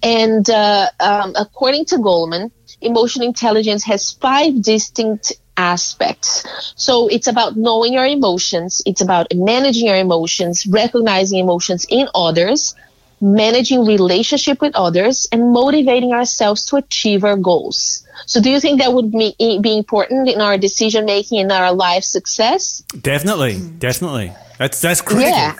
And 0.00 0.48
uh, 0.48 0.90
um, 1.00 1.32
according 1.34 1.86
to 1.86 1.96
Goleman, 1.96 2.52
emotional 2.80 3.26
intelligence 3.26 3.82
has 3.84 4.12
five 4.12 4.62
distinct 4.62 5.32
aspects. 5.56 6.44
So 6.76 7.08
it's 7.08 7.26
about 7.26 7.56
knowing 7.56 7.94
your 7.94 8.06
emotions, 8.06 8.80
it's 8.86 9.00
about 9.00 9.26
managing 9.34 9.86
your 9.88 9.96
emotions, 9.96 10.64
recognizing 10.68 11.40
emotions 11.40 11.84
in 11.88 12.06
others, 12.14 12.76
managing 13.20 13.84
relationship 13.84 14.60
with 14.60 14.76
others, 14.76 15.26
and 15.32 15.52
motivating 15.52 16.12
ourselves 16.12 16.64
to 16.66 16.76
achieve 16.76 17.24
our 17.24 17.36
goals. 17.36 18.01
So 18.26 18.40
do 18.40 18.50
you 18.50 18.60
think 18.60 18.80
that 18.80 18.92
would 18.92 19.10
be, 19.10 19.34
be 19.38 19.76
important 19.76 20.28
in 20.28 20.40
our 20.40 20.58
decision 20.58 21.04
making 21.04 21.38
in 21.38 21.50
our 21.50 21.72
life 21.72 22.04
success? 22.04 22.82
Definitely, 23.00 23.54
mm. 23.54 23.78
definitely. 23.78 24.32
That's 24.58 24.80
that's 24.80 25.00
critical. 25.00 25.30
Yeah. 25.30 25.56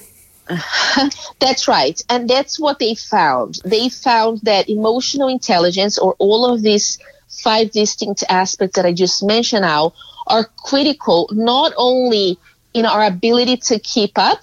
That's 1.40 1.68
right. 1.68 2.00
And 2.10 2.28
that's 2.28 2.58
what 2.58 2.78
they 2.78 2.94
found. 2.94 3.60
They 3.64 3.88
found 3.88 4.40
that 4.42 4.68
emotional 4.68 5.28
intelligence, 5.28 5.98
or 5.98 6.14
all 6.18 6.52
of 6.52 6.62
these 6.62 6.98
five 7.28 7.70
distinct 7.70 8.24
aspects 8.28 8.76
that 8.76 8.84
I 8.84 8.92
just 8.92 9.22
mentioned 9.22 9.62
now, 9.62 9.94
are 10.26 10.44
critical 10.64 11.28
not 11.32 11.72
only 11.76 12.38
in 12.74 12.86
our 12.86 13.04
ability 13.04 13.58
to 13.58 13.78
keep 13.78 14.18
up. 14.18 14.42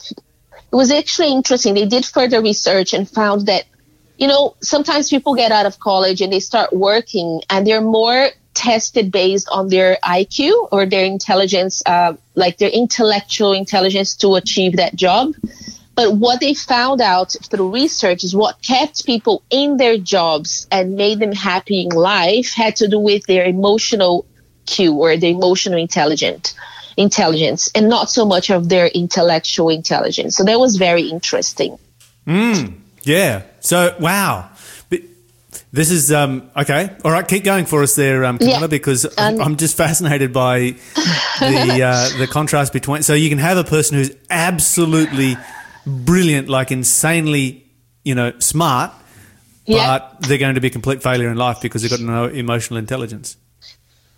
It 0.71 0.75
was 0.75 0.91
actually 0.91 1.31
interesting. 1.31 1.73
They 1.73 1.85
did 1.85 2.05
further 2.05 2.41
research 2.41 2.93
and 2.93 3.09
found 3.09 3.47
that, 3.47 3.65
you 4.19 4.27
know, 4.27 4.55
sometimes 4.61 5.09
people 5.09 5.33
get 5.33 5.51
out 5.51 5.65
of 5.65 5.79
college 5.79 6.21
and 6.21 6.31
they 6.31 6.41
start 6.41 6.73
working 6.73 7.41
and 7.49 7.65
they're 7.65 7.81
more 7.81 8.29
tested 8.53 9.11
based 9.11 9.47
on 9.49 9.69
their 9.69 9.97
IQ 10.03 10.67
or 10.73 10.85
their 10.85 11.05
intelligence, 11.05 11.81
uh, 11.85 12.13
like 12.35 12.57
their 12.57 12.69
intellectual 12.69 13.53
intelligence 13.53 14.15
to 14.15 14.35
achieve 14.35 14.75
that 14.75 14.93
job. 14.93 15.33
But 15.95 16.15
what 16.15 16.41
they 16.41 16.53
found 16.53 16.99
out 16.99 17.35
through 17.49 17.73
research 17.73 18.25
is 18.25 18.35
what 18.35 18.61
kept 18.61 19.05
people 19.05 19.41
in 19.49 19.77
their 19.77 19.97
jobs 19.97 20.67
and 20.69 20.95
made 20.95 21.19
them 21.19 21.31
happy 21.31 21.83
in 21.83 21.89
life 21.89 22.53
had 22.53 22.75
to 22.77 22.89
do 22.89 22.99
with 22.99 23.25
their 23.25 23.45
emotional 23.45 24.25
Q 24.65 24.95
or 24.95 25.15
the 25.15 25.29
emotional 25.29 25.79
intelligent 25.79 26.55
intelligence 26.97 27.71
and 27.73 27.87
not 27.87 28.09
so 28.09 28.25
much 28.25 28.49
of 28.49 28.67
their 28.67 28.87
intellectual 28.87 29.69
intelligence. 29.69 30.35
So 30.35 30.43
that 30.43 30.59
was 30.59 30.75
very 30.75 31.03
interesting. 31.09 31.79
Mm, 32.27 32.75
yeah. 33.03 33.43
So 33.59 33.95
wow. 33.99 34.49
But 34.89 35.01
this 35.71 35.91
is 35.91 36.11
um, 36.11 36.49
okay. 36.55 36.95
All 37.03 37.11
right, 37.11 37.27
keep 37.27 37.43
going 37.43 37.65
for 37.65 37.83
us 37.83 37.95
there, 37.95 38.25
um, 38.25 38.37
Camilla, 38.37 38.61
Yeah. 38.61 38.67
because 38.67 39.05
Um, 39.17 39.41
I'm 39.41 39.55
just 39.57 39.75
fascinated 39.77 40.33
by 40.33 40.75
the 41.39 41.83
uh, 42.13 42.17
the 42.17 42.27
contrast 42.27 42.73
between. 42.73 43.03
So 43.03 43.13
you 43.13 43.29
can 43.29 43.37
have 43.39 43.57
a 43.57 43.63
person 43.63 43.97
who's 43.97 44.11
absolutely 44.29 45.37
brilliant, 45.85 46.49
like 46.49 46.71
insanely, 46.71 47.65
you 48.03 48.15
know, 48.15 48.33
smart, 48.39 48.91
Yeah. 49.65 49.99
but 49.99 50.21
they're 50.27 50.37
going 50.37 50.55
to 50.55 50.61
be 50.61 50.67
a 50.67 50.71
complete 50.71 51.01
failure 51.03 51.29
in 51.31 51.37
life 51.37 51.59
because 51.61 51.81
they've 51.81 51.91
got 51.91 51.99
no 52.01 52.25
emotional 52.25 52.77
intelligence. 52.77 53.37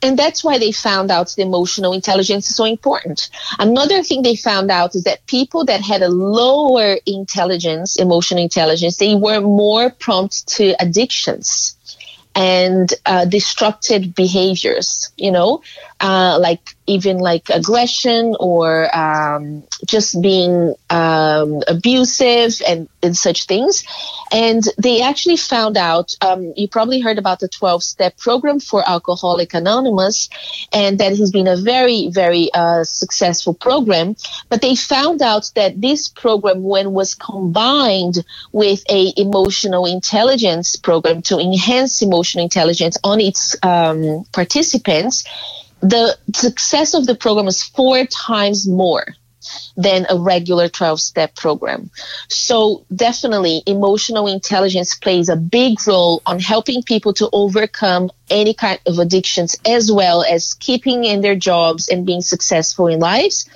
And 0.02 0.18
that's 0.18 0.44
why 0.44 0.58
they 0.58 0.72
found 0.72 1.12
out 1.12 1.34
the 1.36 1.44
emotional 1.44 1.94
intelligence 1.94 2.50
is 2.50 2.56
so 2.56 2.66
important. 2.66 3.30
Another 3.60 4.02
thing 4.02 4.24
they 4.24 4.36
found 4.36 4.72
out 4.72 4.96
is 4.96 5.04
that 5.04 5.26
people 5.28 5.66
that 5.66 5.82
had 5.82 6.02
a 6.02 6.10
lower 6.10 6.98
intelligence, 7.06 7.98
emotional 7.98 8.42
intelligence, 8.42 8.98
they 8.98 9.16
were 9.16 9.42
more 9.42 9.92
prompt 9.92 10.48
to 10.56 10.76
addictions 10.80 11.76
and 12.34 12.94
uh, 13.06 13.26
destructive 13.26 14.16
behaviors, 14.16 15.12
you 15.18 15.32
know, 15.32 15.62
uh, 16.02 16.40
like 16.40 16.76
even 16.88 17.20
like 17.20 17.50
aggression 17.50 18.36
or 18.40 18.94
um, 18.96 19.64
just 19.86 20.20
being 20.22 20.74
um, 20.90 21.62
abusive 21.68 22.60
and, 22.68 22.90
and 23.04 23.16
such 23.16 23.46
things. 23.46 23.84
And 24.32 24.64
they 24.78 25.02
actually 25.02 25.38
found 25.38 25.78
out, 25.78 26.16
um, 26.22 26.54
you 26.58 26.68
probably 26.68 27.00
heard 27.00 27.20
about 27.20 27.40
the 27.40 27.48
12 27.48 27.84
step 27.84 28.18
program 28.18 28.60
for 28.60 28.84
Alcoholic 28.88 29.54
Anonymous, 29.54 30.30
and 30.74 31.00
that 31.00 31.16
has 31.18 31.32
been 31.32 31.48
a 31.48 31.56
very, 31.56 32.10
very 32.10 32.50
uh, 32.54 32.84
successful 32.84 33.54
program. 33.54 34.16
But 34.50 34.62
they 34.62 34.76
found 34.76 35.22
out 35.22 35.52
that 35.56 35.80
this 35.80 36.10
program, 36.10 36.64
when 36.64 36.94
was 36.94 37.14
combined 37.14 38.26
with 38.52 38.84
a 38.90 39.14
emotional 39.18 39.86
intelligence 39.86 40.76
program 40.78 41.22
to 41.24 41.38
enhance 41.40 42.02
emotional 42.02 42.44
intelligence 42.44 42.98
on 43.04 43.22
its 43.22 43.56
um, 43.64 44.26
participants, 44.34 45.26
the 45.82 46.17
success 46.34 46.94
of 46.94 47.06
the 47.06 47.15
program 47.15 47.48
is 47.48 47.63
four 47.63 48.06
times 48.06 48.67
more 48.67 49.06
than 49.76 50.06
a 50.10 50.17
regular 50.17 50.70
12 50.70 51.00
step 51.02 51.36
program. 51.36 51.89
So 52.28 52.86
definitely 52.94 53.63
emotional 53.65 54.28
intelligence 54.28 54.96
plays 54.96 55.30
a 55.30 55.36
big 55.36 55.80
role 55.88 56.22
on 56.26 56.39
helping 56.39 56.84
people 56.84 57.13
to 57.13 57.30
overcome 57.34 58.12
any 58.30 58.54
kind 58.54 58.80
of 58.86 59.00
addictions 59.00 59.56
as 59.65 59.91
well 59.91 60.24
as 60.24 60.54
keeping 60.56 61.06
in 61.06 61.22
their 61.22 61.36
jobs 61.36 61.88
and 61.88 62.06
being 62.06 62.22
successful 62.22 62.88
in 62.88 63.00
lives 63.00 63.50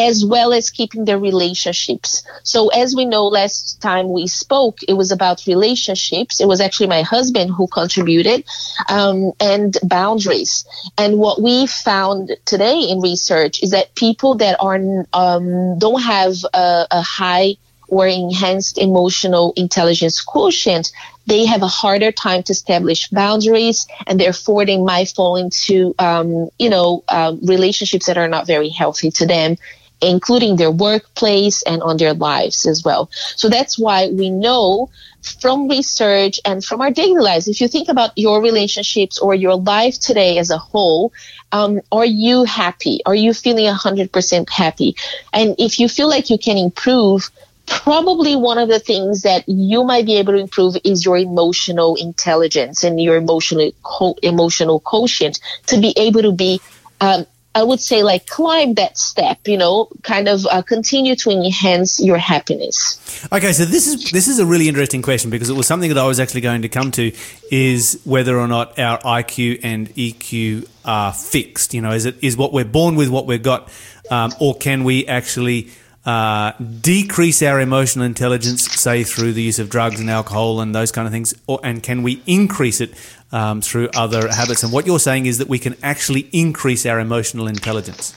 as 0.00 0.24
well 0.24 0.52
as 0.52 0.70
keeping 0.70 1.04
their 1.04 1.18
relationships. 1.18 2.22
So 2.42 2.68
as 2.68 2.96
we 2.96 3.04
know 3.04 3.26
last 3.26 3.80
time 3.82 4.10
we 4.10 4.26
spoke, 4.26 4.78
it 4.88 4.94
was 4.94 5.12
about 5.12 5.46
relationships. 5.46 6.40
It 6.40 6.48
was 6.48 6.60
actually 6.60 6.86
my 6.86 7.02
husband 7.02 7.50
who 7.50 7.66
contributed 7.66 8.44
um, 8.88 9.32
and 9.38 9.76
boundaries. 9.82 10.64
And 10.96 11.18
what 11.18 11.42
we 11.42 11.66
found 11.66 12.34
today 12.46 12.80
in 12.88 13.00
research 13.00 13.62
is 13.62 13.70
that 13.72 13.94
people 13.94 14.36
that 14.36 14.56
are 14.58 14.80
um, 15.12 15.78
don't 15.78 16.02
have 16.02 16.34
a, 16.54 16.86
a 16.90 17.02
high 17.02 17.56
or 17.88 18.06
enhanced 18.06 18.78
emotional 18.78 19.52
intelligence 19.56 20.20
quotient, 20.22 20.92
they 21.26 21.44
have 21.44 21.62
a 21.62 21.68
harder 21.68 22.12
time 22.12 22.42
to 22.44 22.52
establish 22.52 23.08
boundaries, 23.08 23.86
and 24.06 24.18
therefore 24.18 24.64
they 24.64 24.78
might 24.78 25.08
fall 25.08 25.36
into, 25.36 25.94
um, 25.98 26.48
you 26.58 26.70
know, 26.70 27.04
uh, 27.08 27.34
relationships 27.42 28.06
that 28.06 28.16
are 28.16 28.28
not 28.28 28.46
very 28.46 28.68
healthy 28.68 29.10
to 29.10 29.26
them, 29.26 29.56
including 30.00 30.56
their 30.56 30.70
workplace 30.70 31.62
and 31.62 31.82
on 31.82 31.96
their 31.96 32.14
lives 32.14 32.66
as 32.66 32.84
well. 32.84 33.10
So 33.36 33.48
that's 33.48 33.78
why 33.78 34.08
we 34.08 34.30
know 34.30 34.90
from 35.22 35.68
research 35.68 36.40
and 36.44 36.64
from 36.64 36.80
our 36.80 36.90
daily 36.90 37.20
lives, 37.20 37.48
if 37.48 37.60
you 37.60 37.68
think 37.68 37.88
about 37.88 38.16
your 38.16 38.42
relationships 38.42 39.18
or 39.18 39.34
your 39.34 39.56
life 39.56 39.98
today 39.98 40.38
as 40.38 40.50
a 40.50 40.58
whole, 40.58 41.12
um, 41.52 41.80
are 41.92 42.06
you 42.06 42.44
happy? 42.44 43.00
Are 43.04 43.14
you 43.14 43.34
feeling 43.34 43.66
100% 43.66 44.50
happy? 44.50 44.96
And 45.32 45.56
if 45.58 45.78
you 45.78 45.88
feel 45.88 46.08
like 46.08 46.30
you 46.30 46.38
can 46.38 46.56
improve, 46.56 47.30
probably 47.66 48.34
one 48.34 48.58
of 48.58 48.68
the 48.68 48.80
things 48.80 49.22
that 49.22 49.48
you 49.48 49.84
might 49.84 50.06
be 50.06 50.16
able 50.16 50.32
to 50.32 50.38
improve 50.38 50.76
is 50.84 51.04
your 51.04 51.16
emotional 51.16 51.94
intelligence 51.94 52.82
and 52.82 53.00
your 53.00 53.16
emotional 53.16 53.70
co- 53.82 54.16
emotional 54.22 54.80
quotient 54.80 55.38
to 55.66 55.80
be 55.80 55.94
able 55.96 56.22
to 56.22 56.32
be 56.32 56.60
um, 57.00 57.26
I 57.54 57.64
would 57.64 57.80
say 57.80 58.04
like 58.04 58.26
climb 58.26 58.74
that 58.74 58.96
step, 58.96 59.40
you 59.46 59.58
know, 59.58 59.88
kind 60.02 60.28
of 60.28 60.46
uh, 60.46 60.62
continue 60.62 61.16
to 61.16 61.30
enhance 61.30 61.98
your 61.98 62.16
happiness. 62.16 63.26
Okay, 63.32 63.52
so 63.52 63.64
this 63.64 63.88
is 63.88 64.12
this 64.12 64.28
is 64.28 64.38
a 64.38 64.46
really 64.46 64.68
interesting 64.68 65.02
question 65.02 65.30
because 65.30 65.50
it 65.50 65.56
was 65.56 65.66
something 65.66 65.88
that 65.88 65.98
I 65.98 66.06
was 66.06 66.20
actually 66.20 66.42
going 66.42 66.62
to 66.62 66.68
come 66.68 66.92
to 66.92 67.12
is 67.50 68.00
whether 68.04 68.38
or 68.38 68.46
not 68.46 68.78
our 68.78 68.98
IQ 69.00 69.60
and 69.64 69.88
EQ 69.94 70.68
are 70.84 71.12
fixed. 71.12 71.74
You 71.74 71.80
know, 71.80 71.90
is 71.90 72.04
it 72.04 72.22
is 72.22 72.36
what 72.36 72.52
we're 72.52 72.64
born 72.64 72.94
with 72.94 73.08
what 73.08 73.26
we've 73.26 73.42
got, 73.42 73.68
um, 74.10 74.32
or 74.38 74.54
can 74.54 74.84
we 74.84 75.08
actually 75.08 75.70
uh, 76.06 76.52
decrease 76.80 77.42
our 77.42 77.60
emotional 77.60 78.04
intelligence, 78.04 78.64
say 78.64 79.04
through 79.04 79.32
the 79.32 79.42
use 79.42 79.58
of 79.58 79.68
drugs 79.68 80.00
and 80.00 80.08
alcohol 80.08 80.60
and 80.60 80.74
those 80.74 80.92
kind 80.92 81.06
of 81.06 81.12
things, 81.12 81.34
or 81.48 81.58
and 81.64 81.82
can 81.82 82.02
we 82.04 82.22
increase 82.26 82.80
it 82.80 82.94
um, 83.32 83.60
through 83.60 83.88
other 83.94 84.28
habits? 84.28 84.62
And 84.62 84.72
what 84.72 84.86
you're 84.86 84.98
saying 84.98 85.26
is 85.26 85.38
that 85.38 85.48
we 85.48 85.58
can 85.58 85.76
actually 85.82 86.28
increase 86.32 86.86
our 86.86 87.00
emotional 87.00 87.46
intelligence. 87.46 88.14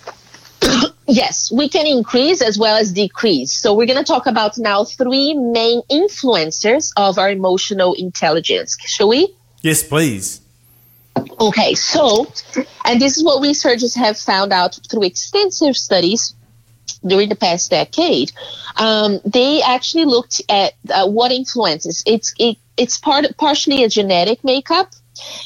Yes, 1.05 1.51
we 1.51 1.67
can 1.67 1.85
increase 1.85 2.41
as 2.41 2.57
well 2.57 2.77
as 2.77 2.93
decrease. 2.93 3.51
So 3.51 3.73
we're 3.73 3.87
going 3.87 3.99
to 3.99 4.05
talk 4.05 4.25
about 4.25 4.57
now 4.57 4.85
three 4.85 5.33
main 5.33 5.81
influencers 5.91 6.93
of 6.95 7.19
our 7.19 7.29
emotional 7.29 7.93
intelligence. 7.93 8.77
Shall 8.85 9.09
we? 9.09 9.35
Yes, 9.61 9.83
please. 9.83 10.39
Okay, 11.39 11.75
so, 11.75 12.31
and 12.85 13.01
this 13.01 13.17
is 13.17 13.23
what 13.23 13.41
researchers 13.41 13.95
have 13.95 14.17
found 14.17 14.53
out 14.53 14.79
through 14.89 15.03
extensive 15.03 15.75
studies 15.75 16.33
during 17.05 17.29
the 17.29 17.35
past 17.35 17.69
decade. 17.69 18.31
Um, 18.77 19.19
they 19.25 19.61
actually 19.61 20.05
looked 20.05 20.41
at 20.49 20.73
uh, 20.89 21.07
what 21.07 21.31
influences. 21.31 22.03
It's 22.05 22.33
it, 22.39 22.57
it's 22.77 22.97
part 22.97 23.25
partially 23.37 23.83
a 23.83 23.89
genetic 23.89 24.43
makeup, 24.43 24.93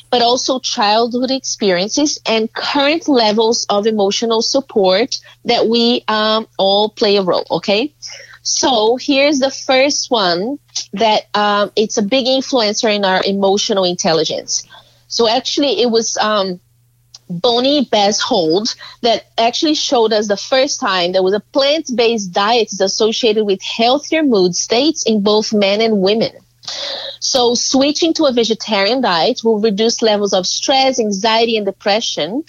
but 0.09 0.21
also 0.21 0.59
childhood 0.59 1.31
experiences 1.31 2.19
and 2.25 2.51
current 2.53 3.07
levels 3.07 3.65
of 3.69 3.87
emotional 3.87 4.41
support 4.41 5.19
that 5.45 5.67
we 5.67 6.03
um, 6.07 6.47
all 6.57 6.89
play 6.89 7.17
a 7.17 7.21
role. 7.21 7.45
Okay. 7.51 7.93
So 8.43 8.95
here's 8.95 9.39
the 9.39 9.51
first 9.51 10.09
one 10.09 10.57
that 10.93 11.23
um, 11.33 11.71
it's 11.75 11.97
a 11.97 12.01
big 12.01 12.25
influencer 12.25 12.93
in 12.95 13.03
our 13.03 13.21
emotional 13.25 13.83
intelligence. 13.83 14.65
So 15.09 15.27
actually, 15.27 15.81
it 15.81 15.91
was 15.91 16.15
um, 16.17 16.59
Bonnie 17.29 17.85
Beezhold 17.85 18.75
that 19.01 19.27
actually 19.37 19.75
showed 19.75 20.13
us 20.13 20.27
the 20.27 20.37
first 20.37 20.79
time 20.79 21.11
there 21.11 21.23
was 21.23 21.33
a 21.33 21.39
plant-based 21.39 22.31
diet 22.31 22.71
is 22.71 22.79
associated 22.79 23.45
with 23.45 23.61
healthier 23.61 24.23
mood 24.23 24.55
states 24.55 25.03
in 25.03 25.23
both 25.23 25.53
men 25.53 25.81
and 25.81 26.01
women. 26.01 26.31
So 27.19 27.55
switching 27.55 28.13
to 28.15 28.25
a 28.25 28.31
vegetarian 28.31 29.01
diet 29.01 29.41
will 29.43 29.59
reduce 29.59 30.01
levels 30.01 30.33
of 30.33 30.45
stress, 30.47 30.99
anxiety, 30.99 31.57
and 31.57 31.65
depression. 31.65 32.43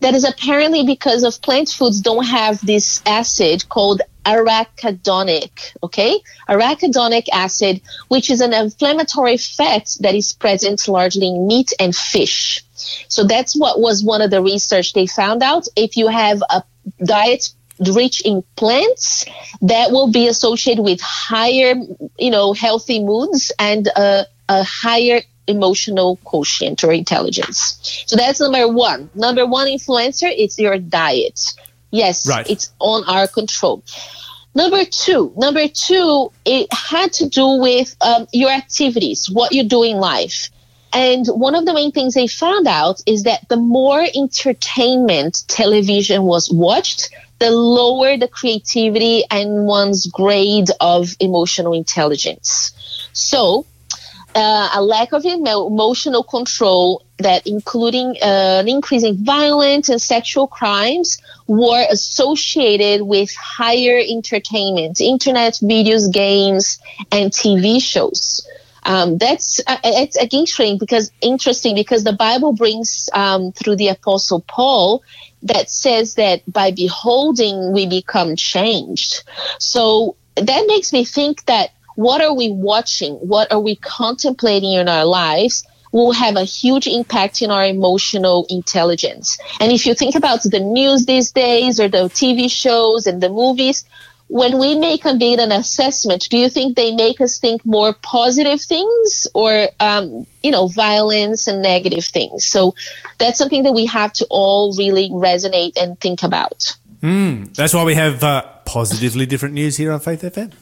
That 0.00 0.14
is 0.14 0.24
apparently 0.24 0.84
because 0.84 1.24
of 1.24 1.42
plant 1.42 1.68
foods 1.70 2.00
don't 2.00 2.24
have 2.24 2.64
this 2.64 3.02
acid 3.04 3.68
called 3.68 4.00
arachidonic, 4.24 5.74
okay? 5.82 6.20
Arachidonic 6.48 7.28
acid, 7.32 7.80
which 8.08 8.30
is 8.30 8.40
an 8.40 8.52
inflammatory 8.52 9.38
fat 9.38 9.88
that 10.00 10.14
is 10.14 10.32
present 10.34 10.86
largely 10.86 11.28
in 11.28 11.46
meat 11.46 11.72
and 11.80 11.96
fish. 11.96 12.62
So 13.08 13.24
that's 13.24 13.56
what 13.56 13.80
was 13.80 14.04
one 14.04 14.22
of 14.22 14.30
the 14.30 14.42
research 14.42 14.92
they 14.92 15.06
found 15.06 15.42
out. 15.42 15.66
If 15.74 15.96
you 15.96 16.08
have 16.08 16.42
a 16.48 16.62
diet 17.04 17.50
rich 17.94 18.20
in 18.22 18.42
plants 18.56 19.24
that 19.62 19.90
will 19.90 20.10
be 20.10 20.26
associated 20.28 20.82
with 20.82 21.00
higher, 21.00 21.74
you 22.18 22.30
know, 22.30 22.52
healthy 22.52 23.02
moods 23.02 23.52
and 23.58 23.86
a, 23.88 24.26
a 24.48 24.62
higher 24.64 25.22
emotional 25.46 26.16
quotient 26.24 26.84
or 26.84 26.92
intelligence. 26.92 28.04
So 28.06 28.16
that's 28.16 28.40
number 28.40 28.68
one. 28.68 29.10
Number 29.14 29.46
one 29.46 29.66
influencer 29.66 30.30
is 30.36 30.58
your 30.58 30.78
diet. 30.78 31.54
Yes, 31.90 32.28
Right. 32.28 32.48
it's 32.48 32.70
on 32.80 33.04
our 33.08 33.26
control. 33.26 33.82
Number 34.54 34.84
two, 34.84 35.32
number 35.36 35.68
two, 35.68 36.32
it 36.44 36.66
had 36.72 37.12
to 37.14 37.28
do 37.28 37.46
with 37.60 37.96
um, 38.00 38.26
your 38.32 38.50
activities, 38.50 39.30
what 39.30 39.52
you 39.52 39.62
do 39.64 39.82
in 39.82 39.98
life. 39.98 40.50
And 40.92 41.26
one 41.28 41.54
of 41.54 41.64
the 41.66 41.74
main 41.74 41.92
things 41.92 42.14
they 42.14 42.26
found 42.26 42.66
out 42.66 43.02
is 43.06 43.22
that 43.24 43.48
the 43.48 43.56
more 43.56 44.04
entertainment 44.14 45.44
television 45.46 46.22
was 46.24 46.50
watched, 46.50 47.10
the 47.38 47.50
lower 47.50 48.16
the 48.16 48.28
creativity 48.28 49.24
and 49.30 49.66
one's 49.66 50.06
grade 50.06 50.68
of 50.80 51.14
emotional 51.20 51.72
intelligence. 51.72 52.72
So, 53.12 53.66
uh, 54.34 54.68
a 54.74 54.82
lack 54.82 55.12
of 55.12 55.24
emotional 55.24 56.22
control 56.22 57.02
that 57.18 57.46
including 57.46 58.16
uh, 58.22 58.60
an 58.60 58.68
increase 58.68 59.02
in 59.02 59.24
violent 59.24 59.88
and 59.88 60.00
sexual 60.00 60.46
crimes 60.46 61.18
were 61.46 61.84
associated 61.90 63.02
with 63.02 63.34
higher 63.34 63.98
entertainment, 63.98 65.00
internet 65.00 65.54
videos, 65.54 66.12
games, 66.12 66.78
and 67.10 67.32
TV 67.32 67.82
shows. 67.82 68.46
Um, 68.84 69.18
that's 69.18 69.60
uh, 69.66 69.76
it's 69.84 70.16
again 70.16 70.78
because 70.78 71.10
interesting 71.20 71.74
because 71.74 72.04
the 72.04 72.12
Bible 72.12 72.52
brings 72.52 73.10
um, 73.12 73.52
through 73.52 73.76
the 73.76 73.88
Apostle 73.88 74.40
Paul 74.40 75.02
that 75.42 75.70
says 75.70 76.14
that 76.14 76.42
by 76.50 76.70
beholding 76.70 77.72
we 77.72 77.86
become 77.86 78.36
changed. 78.36 79.22
So 79.58 80.16
that 80.36 80.64
makes 80.66 80.92
me 80.92 81.04
think 81.04 81.44
that 81.46 81.70
what 81.94 82.20
are 82.20 82.32
we 82.32 82.50
watching? 82.50 83.14
What 83.14 83.50
are 83.52 83.60
we 83.60 83.76
contemplating 83.76 84.72
in 84.72 84.88
our 84.88 85.04
lives? 85.04 85.64
Will 85.90 86.12
have 86.12 86.36
a 86.36 86.44
huge 86.44 86.86
impact 86.86 87.40
in 87.42 87.50
our 87.50 87.64
emotional 87.64 88.46
intelligence. 88.50 89.38
And 89.58 89.72
if 89.72 89.86
you 89.86 89.94
think 89.94 90.14
about 90.14 90.42
the 90.42 90.60
news 90.60 91.06
these 91.06 91.32
days 91.32 91.80
or 91.80 91.88
the 91.88 92.04
TV 92.10 92.50
shows 92.50 93.06
and 93.06 93.22
the 93.22 93.30
movies, 93.30 93.84
when 94.28 94.58
we 94.58 94.78
make 94.78 95.04
a 95.04 95.16
data 95.16 95.42
an 95.42 95.52
assessment, 95.52 96.28
do 96.30 96.36
you 96.36 96.48
think 96.48 96.76
they 96.76 96.94
make 96.94 97.20
us 97.20 97.38
think 97.38 97.64
more 97.64 97.94
positive 97.94 98.60
things 98.60 99.26
or, 99.34 99.68
um, 99.80 100.26
you 100.42 100.50
know, 100.50 100.68
violence 100.68 101.46
and 101.46 101.62
negative 101.62 102.04
things? 102.04 102.44
So 102.44 102.74
that's 103.18 103.38
something 103.38 103.62
that 103.64 103.72
we 103.72 103.86
have 103.86 104.12
to 104.14 104.26
all 104.30 104.74
really 104.76 105.08
resonate 105.10 105.80
and 105.80 105.98
think 105.98 106.22
about. 106.22 106.76
That's 107.54 107.72
why 107.72 107.84
we 107.84 107.94
have 107.94 108.22
uh, 108.22 108.42
positively 108.64 109.24
different 109.24 109.54
news 109.54 109.76
here 109.76 109.92
on 109.92 110.00
Faith 110.00 110.22
FM. 110.22 110.52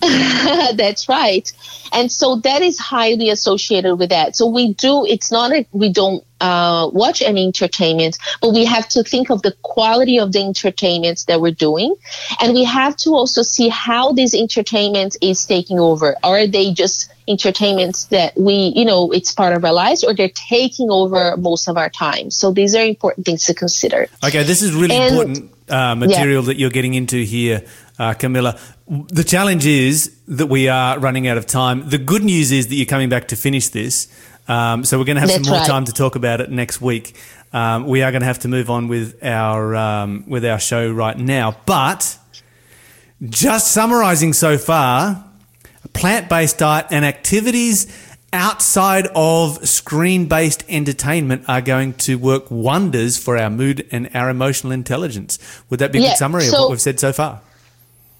That's 0.76 1.08
right. 1.08 1.50
And 1.92 2.10
so 2.10 2.36
that 2.36 2.62
is 2.62 2.78
highly 2.78 3.30
associated 3.30 3.96
with 3.96 4.10
that. 4.10 4.36
So 4.36 4.46
we 4.46 4.74
do, 4.74 5.04
it's 5.06 5.30
not 5.30 5.50
that 5.50 5.66
we 5.72 5.92
don't 5.92 6.24
uh, 6.40 6.90
watch 6.92 7.22
any 7.22 7.46
entertainment, 7.46 8.18
but 8.40 8.52
we 8.52 8.64
have 8.64 8.88
to 8.90 9.02
think 9.02 9.30
of 9.30 9.42
the 9.42 9.52
quality 9.62 10.18
of 10.18 10.32
the 10.32 10.40
entertainment 10.40 11.24
that 11.28 11.40
we're 11.40 11.52
doing. 11.52 11.94
And 12.40 12.52
we 12.52 12.64
have 12.64 12.96
to 12.98 13.10
also 13.10 13.42
see 13.42 13.68
how 13.68 14.12
this 14.12 14.34
entertainment 14.34 15.16
is 15.22 15.46
taking 15.46 15.78
over. 15.78 16.16
Are 16.22 16.46
they 16.46 16.72
just 16.72 17.10
entertainments 17.28 18.04
that 18.06 18.36
we, 18.36 18.72
you 18.76 18.84
know, 18.84 19.10
it's 19.12 19.32
part 19.32 19.54
of 19.54 19.64
our 19.64 19.72
lives 19.72 20.04
or 20.04 20.14
they're 20.14 20.28
taking 20.28 20.90
over 20.90 21.36
most 21.36 21.68
of 21.68 21.76
our 21.76 21.88
time? 21.90 22.30
So 22.30 22.52
these 22.52 22.74
are 22.74 22.84
important 22.84 23.26
things 23.26 23.44
to 23.44 23.54
consider. 23.54 24.08
Okay, 24.22 24.42
this 24.42 24.62
is 24.62 24.74
really 24.74 24.96
And- 24.96 25.14
important 25.14 25.52
uh, 25.68 25.94
material 25.96 26.42
that 26.44 26.58
you're 26.58 26.70
getting 26.70 26.94
into 26.94 27.16
here, 27.24 27.64
uh, 27.98 28.14
Camilla. 28.14 28.58
The 28.88 29.24
challenge 29.24 29.66
is 29.66 30.16
that 30.28 30.46
we 30.46 30.68
are 30.68 30.98
running 30.98 31.26
out 31.28 31.38
of 31.38 31.46
time. 31.46 31.88
The 31.88 31.98
good 31.98 32.22
news 32.22 32.52
is 32.52 32.68
that 32.68 32.74
you're 32.74 32.86
coming 32.86 33.08
back 33.08 33.28
to 33.28 33.36
finish 33.36 33.68
this. 33.68 34.08
Um, 34.48 34.84
so 34.84 34.98
we're 34.98 35.04
going 35.04 35.16
to 35.16 35.20
have 35.22 35.30
That's 35.30 35.44
some 35.44 35.52
more 35.52 35.60
right. 35.60 35.68
time 35.68 35.84
to 35.86 35.92
talk 35.92 36.14
about 36.14 36.40
it 36.40 36.50
next 36.50 36.80
week. 36.80 37.16
Um, 37.52 37.86
we 37.86 38.02
are 38.02 38.10
going 38.12 38.20
to 38.20 38.26
have 38.26 38.40
to 38.40 38.48
move 38.48 38.70
on 38.70 38.86
with 38.88 39.22
our 39.24 39.74
um, 39.74 40.24
with 40.28 40.44
our 40.44 40.60
show 40.60 40.90
right 40.90 41.18
now, 41.18 41.56
but 41.66 42.18
just 43.22 43.72
summarizing 43.72 44.32
so 44.32 44.58
far, 44.58 45.24
plant-based 45.94 46.58
diet 46.58 46.86
and 46.90 47.04
activities 47.04 47.86
outside 48.32 49.08
of 49.14 49.66
screen-based 49.66 50.64
entertainment 50.68 51.44
are 51.48 51.62
going 51.62 51.94
to 51.94 52.18
work 52.18 52.50
wonders 52.50 53.16
for 53.16 53.38
our 53.38 53.48
mood 53.48 53.86
and 53.90 54.10
our 54.14 54.28
emotional 54.28 54.72
intelligence. 54.72 55.38
Would 55.70 55.80
that 55.80 55.92
be 55.92 55.98
a 55.98 56.02
Yeah, 56.02 56.08
good 56.10 56.18
summary 56.18 56.46
of 56.48 56.52
what 56.52 56.70
we've 56.70 56.80
said 56.80 57.00
so 57.00 57.12
far? 57.12 57.40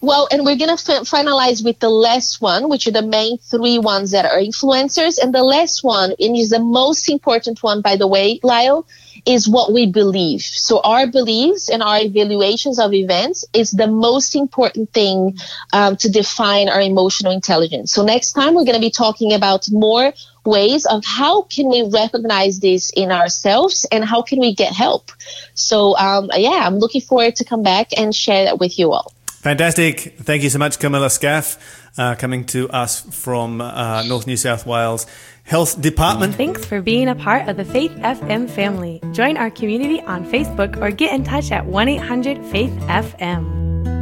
Well, 0.06 0.28
and 0.30 0.44
we're 0.44 0.54
going 0.54 0.68
to 0.68 0.92
f- 0.92 1.02
finalize 1.02 1.64
with 1.64 1.80
the 1.80 1.90
last 1.90 2.40
one, 2.40 2.68
which 2.68 2.86
are 2.86 2.92
the 2.92 3.02
main 3.02 3.38
three 3.38 3.80
ones 3.80 4.12
that 4.12 4.24
are 4.24 4.38
influencers. 4.38 5.18
And 5.20 5.34
the 5.34 5.42
last 5.42 5.82
one, 5.82 6.14
and 6.20 6.36
is 6.36 6.50
the 6.50 6.60
most 6.60 7.10
important 7.10 7.60
one, 7.60 7.80
by 7.80 7.96
the 7.96 8.06
way, 8.06 8.38
Lyle, 8.44 8.86
is 9.26 9.48
what 9.48 9.72
we 9.72 9.90
believe. 9.90 10.42
So 10.42 10.80
our 10.80 11.08
beliefs 11.08 11.68
and 11.68 11.82
our 11.82 11.98
evaluations 11.98 12.78
of 12.78 12.94
events 12.94 13.44
is 13.52 13.72
the 13.72 13.88
most 13.88 14.36
important 14.36 14.92
thing 14.92 15.38
um, 15.72 15.96
to 15.96 16.08
define 16.08 16.68
our 16.68 16.80
emotional 16.80 17.32
intelligence. 17.32 17.92
So 17.92 18.04
next 18.04 18.34
time 18.34 18.54
we're 18.54 18.64
going 18.64 18.80
to 18.80 18.88
be 18.88 18.92
talking 18.92 19.32
about 19.32 19.66
more 19.72 20.12
ways 20.44 20.86
of 20.86 21.04
how 21.04 21.42
can 21.42 21.68
we 21.68 21.82
recognize 21.82 22.60
this 22.60 22.92
in 22.94 23.10
ourselves 23.10 23.84
and 23.90 24.04
how 24.04 24.22
can 24.22 24.38
we 24.38 24.54
get 24.54 24.72
help. 24.72 25.10
So 25.54 25.96
um, 25.96 26.30
yeah, 26.32 26.62
I'm 26.64 26.78
looking 26.78 27.00
forward 27.00 27.34
to 27.36 27.44
come 27.44 27.64
back 27.64 27.88
and 27.96 28.14
share 28.14 28.44
that 28.44 28.60
with 28.60 28.78
you 28.78 28.92
all. 28.92 29.15
Fantastic. 29.46 30.16
Thank 30.18 30.42
you 30.42 30.50
so 30.50 30.58
much, 30.58 30.80
Camilla 30.80 31.08
Scaff, 31.08 31.56
uh, 31.96 32.16
coming 32.16 32.46
to 32.46 32.68
us 32.68 33.02
from 33.14 33.60
uh, 33.60 34.02
North 34.02 34.26
New 34.26 34.36
South 34.36 34.66
Wales 34.66 35.06
Health 35.44 35.80
Department. 35.80 36.34
Thanks 36.34 36.64
for 36.64 36.82
being 36.82 37.06
a 37.06 37.14
part 37.14 37.48
of 37.48 37.56
the 37.56 37.64
Faith 37.64 37.92
FM 37.92 38.50
family. 38.50 39.00
Join 39.12 39.36
our 39.36 39.50
community 39.50 40.00
on 40.00 40.24
Facebook 40.24 40.76
or 40.82 40.90
get 40.90 41.14
in 41.14 41.22
touch 41.22 41.52
at 41.52 41.64
1 41.64 41.88
800 41.88 42.44
Faith 42.46 42.72
FM. 42.88 43.95